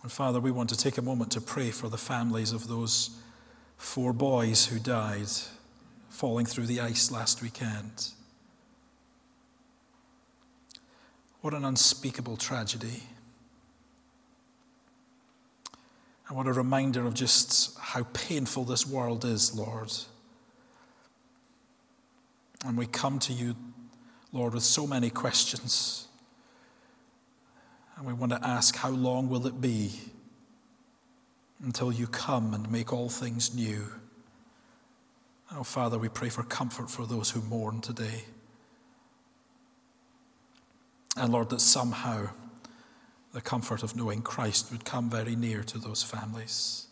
And 0.03 0.11
Father, 0.11 0.40
we 0.40 0.51
want 0.51 0.68
to 0.70 0.76
take 0.76 0.99
a 0.99 1.03
moment 1.03 1.30
to 1.32 1.40
pray 1.40 1.70
for 1.70 1.88
the 1.88 1.99
families 1.99 2.53
of 2.53 2.66
those 2.66 3.11
four 3.76 4.12
boys 4.12 4.66
who 4.66 4.78
died 4.78 5.28
falling 6.09 6.47
through 6.47 6.66
the 6.66 6.80
ice 6.80 7.11
last 7.11 7.43
weekend. 7.43 8.11
What 11.40 11.55
an 11.55 11.64
unspeakable 11.64 12.36
tragedy. 12.36 13.05
And 16.29 16.37
what 16.37 16.47
a 16.47 16.53
reminder 16.53 17.07
of 17.07 17.14
just 17.14 17.79
how 17.79 18.05
painful 18.12 18.64
this 18.64 18.87
world 18.87 19.25
is, 19.25 19.55
Lord. 19.55 19.93
And 22.64 22.79
we 22.79 22.87
come 22.87 23.18
to 23.20 23.33
you, 23.33 23.57
Lord, 24.33 24.55
with 24.55 24.62
so 24.62 24.87
many 24.87 25.11
questions. 25.11 26.07
And 27.97 28.07
we 28.07 28.12
want 28.12 28.33
to 28.33 28.41
ask, 28.47 28.77
how 28.77 28.91
long 28.91 29.29
will 29.29 29.47
it 29.47 29.61
be 29.61 29.93
until 31.62 31.93
you 31.93 32.07
come 32.07 32.55
and 32.55 32.70
make 32.70 32.93
all 32.93 33.09
things 33.09 33.55
new? 33.55 33.93
Oh, 35.55 35.64
Father, 35.64 35.99
we 35.99 36.09
pray 36.09 36.29
for 36.29 36.43
comfort 36.45 36.91
for 36.91 37.05
those 37.05 37.31
who 37.31 37.43
mourn 37.43 37.81
today. 37.81 38.25
And 41.16 41.33
Lord, 41.33 41.51
that 41.51 41.61
somehow 41.61 42.31
the 43.33 43.41
comfort 43.41 43.83
of 43.83 43.97
knowing 43.97 44.22
Christ 44.22 44.70
would 44.70 44.85
come 44.85 45.09
very 45.09 45.35
near 45.35 45.62
to 45.64 45.78
those 45.78 46.03
families. 46.03 46.87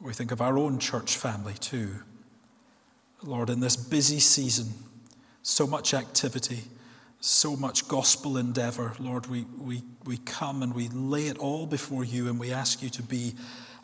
We 0.00 0.12
think 0.12 0.30
of 0.30 0.42
our 0.42 0.58
own 0.58 0.78
church 0.78 1.16
family 1.16 1.54
too. 1.54 1.96
Lord, 3.22 3.48
in 3.48 3.60
this 3.60 3.76
busy 3.76 4.20
season, 4.20 4.74
so 5.42 5.66
much 5.66 5.94
activity, 5.94 6.64
so 7.20 7.56
much 7.56 7.88
gospel 7.88 8.36
endeavor, 8.36 8.92
Lord, 8.98 9.26
we, 9.26 9.46
we, 9.58 9.82
we 10.04 10.18
come 10.18 10.62
and 10.62 10.74
we 10.74 10.88
lay 10.88 11.28
it 11.28 11.38
all 11.38 11.66
before 11.66 12.04
you 12.04 12.28
and 12.28 12.38
we 12.38 12.52
ask 12.52 12.82
you 12.82 12.90
to 12.90 13.02
be 13.02 13.34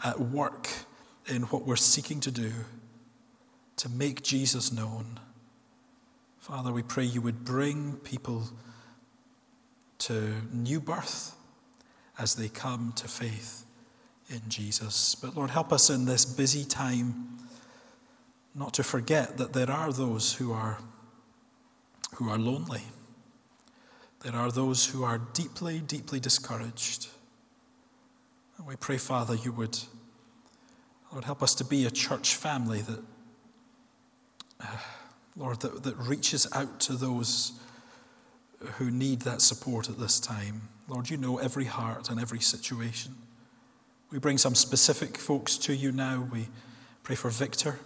at 0.04 0.20
work 0.20 0.68
in 1.28 1.42
what 1.44 1.66
we're 1.66 1.76
seeking 1.76 2.20
to 2.20 2.30
do, 2.30 2.52
to 3.76 3.88
make 3.88 4.22
Jesus 4.22 4.70
known. 4.70 5.18
Father, 6.38 6.72
we 6.72 6.82
pray 6.82 7.04
you 7.04 7.22
would 7.22 7.44
bring 7.44 7.94
people 8.04 8.50
to 10.06 10.34
new 10.52 10.80
birth 10.80 11.34
as 12.18 12.34
they 12.34 12.48
come 12.48 12.92
to 12.96 13.06
faith 13.06 13.64
in 14.28 14.40
Jesus. 14.48 15.14
But 15.14 15.36
Lord, 15.36 15.50
help 15.50 15.72
us 15.72 15.90
in 15.90 16.04
this 16.04 16.24
busy 16.24 16.64
time 16.64 17.38
not 18.54 18.74
to 18.74 18.82
forget 18.82 19.38
that 19.38 19.52
there 19.52 19.70
are 19.70 19.92
those 19.92 20.34
who 20.34 20.52
are, 20.52 20.78
who 22.16 22.28
are 22.28 22.38
lonely. 22.38 22.82
There 24.20 24.34
are 24.34 24.50
those 24.50 24.86
who 24.86 25.04
are 25.04 25.18
deeply, 25.18 25.80
deeply 25.80 26.20
discouraged. 26.20 27.08
And 28.58 28.66
we 28.66 28.76
pray, 28.76 28.98
Father, 28.98 29.34
you 29.34 29.52
would, 29.52 29.78
Lord, 31.10 31.24
help 31.24 31.42
us 31.42 31.54
to 31.56 31.64
be 31.64 31.86
a 31.86 31.90
church 31.90 32.36
family 32.36 32.82
that, 32.82 33.00
uh, 34.60 34.76
Lord, 35.36 35.60
that, 35.60 35.82
that 35.84 35.96
reaches 35.96 36.46
out 36.52 36.78
to 36.80 36.92
those 36.94 37.52
who 38.78 38.90
need 38.90 39.20
that 39.22 39.40
support 39.40 39.88
at 39.88 39.98
this 39.98 40.20
time. 40.20 40.68
Lord, 40.88 41.10
you 41.10 41.16
know 41.16 41.38
every 41.38 41.64
heart 41.64 42.10
and 42.10 42.20
every 42.20 42.40
situation. 42.40 43.14
We 44.10 44.18
bring 44.18 44.38
some 44.38 44.54
specific 44.54 45.16
folks 45.16 45.56
to 45.58 45.74
you 45.74 45.92
now. 45.92 46.28
We 46.30 46.48
pray 47.02 47.16
for 47.16 47.30
Victor 47.30 47.78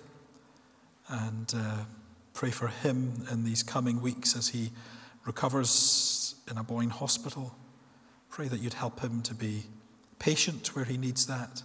and 1.09 1.53
uh, 1.57 1.85
pray 2.35 2.51
for 2.51 2.69
him 2.69 3.27
in 3.31 3.45
these 3.45 3.63
coming 3.63 4.03
weeks 4.03 4.37
as 4.37 4.49
he 4.49 4.71
recovers 5.25 6.35
in 6.51 6.59
a 6.59 6.65
Boyne 6.65 6.91
hospital. 6.91 7.55
Pray 8.29 8.49
that 8.49 8.61
you'd 8.61 8.75
help 8.75 9.01
him 9.01 9.23
to 9.23 9.35
be 9.35 9.65
patient 10.19 10.75
where 10.75 10.85
he 10.85 10.97
needs 10.97 11.27
that. 11.27 11.63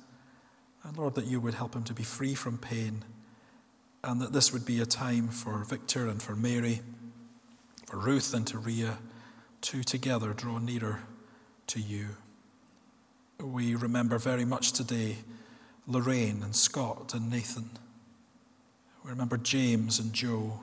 And 0.84 0.98
Lord, 0.98 1.16
that 1.16 1.26
you 1.26 1.40
would 1.40 1.54
help 1.54 1.76
him 1.76 1.84
to 1.86 1.94
be 1.94 2.04
free 2.04 2.36
from 2.36 2.58
pain. 2.58 3.04
And 4.04 4.22
that 4.22 4.34
this 4.34 4.52
would 4.52 4.66
be 4.66 4.80
a 4.80 4.86
time 4.86 5.28
for 5.28 5.64
Victor 5.64 6.08
and 6.08 6.22
for 6.22 6.36
Mary 6.36 6.82
for 7.92 7.98
Ruth 7.98 8.34
and 8.34 8.48
to 8.48 8.58
Ria 8.58 9.00
to 9.60 9.84
together 9.84 10.32
draw 10.32 10.60
nearer 10.60 11.02
to 11.68 11.82
you. 11.82 12.16
We 13.38 13.76
remember 13.76 14.18
very 14.18 14.46
much 14.46 14.72
today 14.72 15.18
Lorraine 15.86 16.42
and 16.42 16.56
Scott 16.56 17.14
and 17.14 17.30
Nathan. 17.30 17.70
We 19.04 19.10
remember 19.10 19.36
James 19.36 20.00
and 20.00 20.14
Joe, 20.14 20.62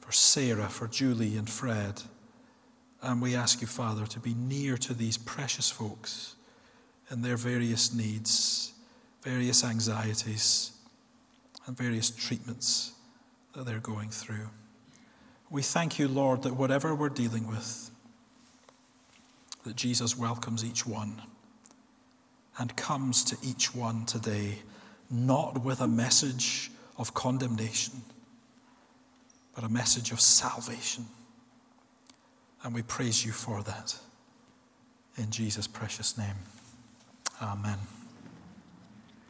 for 0.00 0.10
Sarah, 0.10 0.68
for 0.68 0.88
Julie 0.88 1.36
and 1.36 1.48
Fred, 1.48 2.02
And 3.00 3.22
we 3.22 3.36
ask 3.36 3.60
you, 3.60 3.68
Father, 3.68 4.04
to 4.06 4.18
be 4.18 4.34
near 4.34 4.76
to 4.76 4.94
these 4.94 5.16
precious 5.16 5.70
folks 5.70 6.34
and 7.10 7.24
their 7.24 7.36
various 7.36 7.94
needs, 7.94 8.72
various 9.22 9.62
anxieties, 9.62 10.72
and 11.66 11.76
various 11.76 12.10
treatments 12.10 12.90
that 13.54 13.66
they're 13.66 13.78
going 13.78 14.10
through. 14.10 14.48
We 15.50 15.62
thank 15.62 15.98
you, 15.98 16.08
Lord, 16.08 16.42
that 16.42 16.54
whatever 16.54 16.94
we're 16.94 17.08
dealing 17.08 17.46
with, 17.46 17.90
that 19.64 19.76
Jesus 19.76 20.16
welcomes 20.16 20.64
each 20.64 20.86
one 20.86 21.22
and 22.58 22.74
comes 22.76 23.24
to 23.24 23.36
each 23.42 23.74
one 23.74 24.04
today, 24.04 24.58
not 25.10 25.64
with 25.64 25.80
a 25.80 25.88
message 25.88 26.70
of 26.98 27.14
condemnation, 27.14 28.02
but 29.54 29.64
a 29.64 29.68
message 29.68 30.12
of 30.12 30.20
salvation. 30.20 31.06
And 32.62 32.74
we 32.74 32.82
praise 32.82 33.24
you 33.24 33.32
for 33.32 33.62
that. 33.62 33.96
In 35.16 35.30
Jesus' 35.30 35.66
precious 35.66 36.18
name. 36.18 36.36
Amen. 37.40 37.78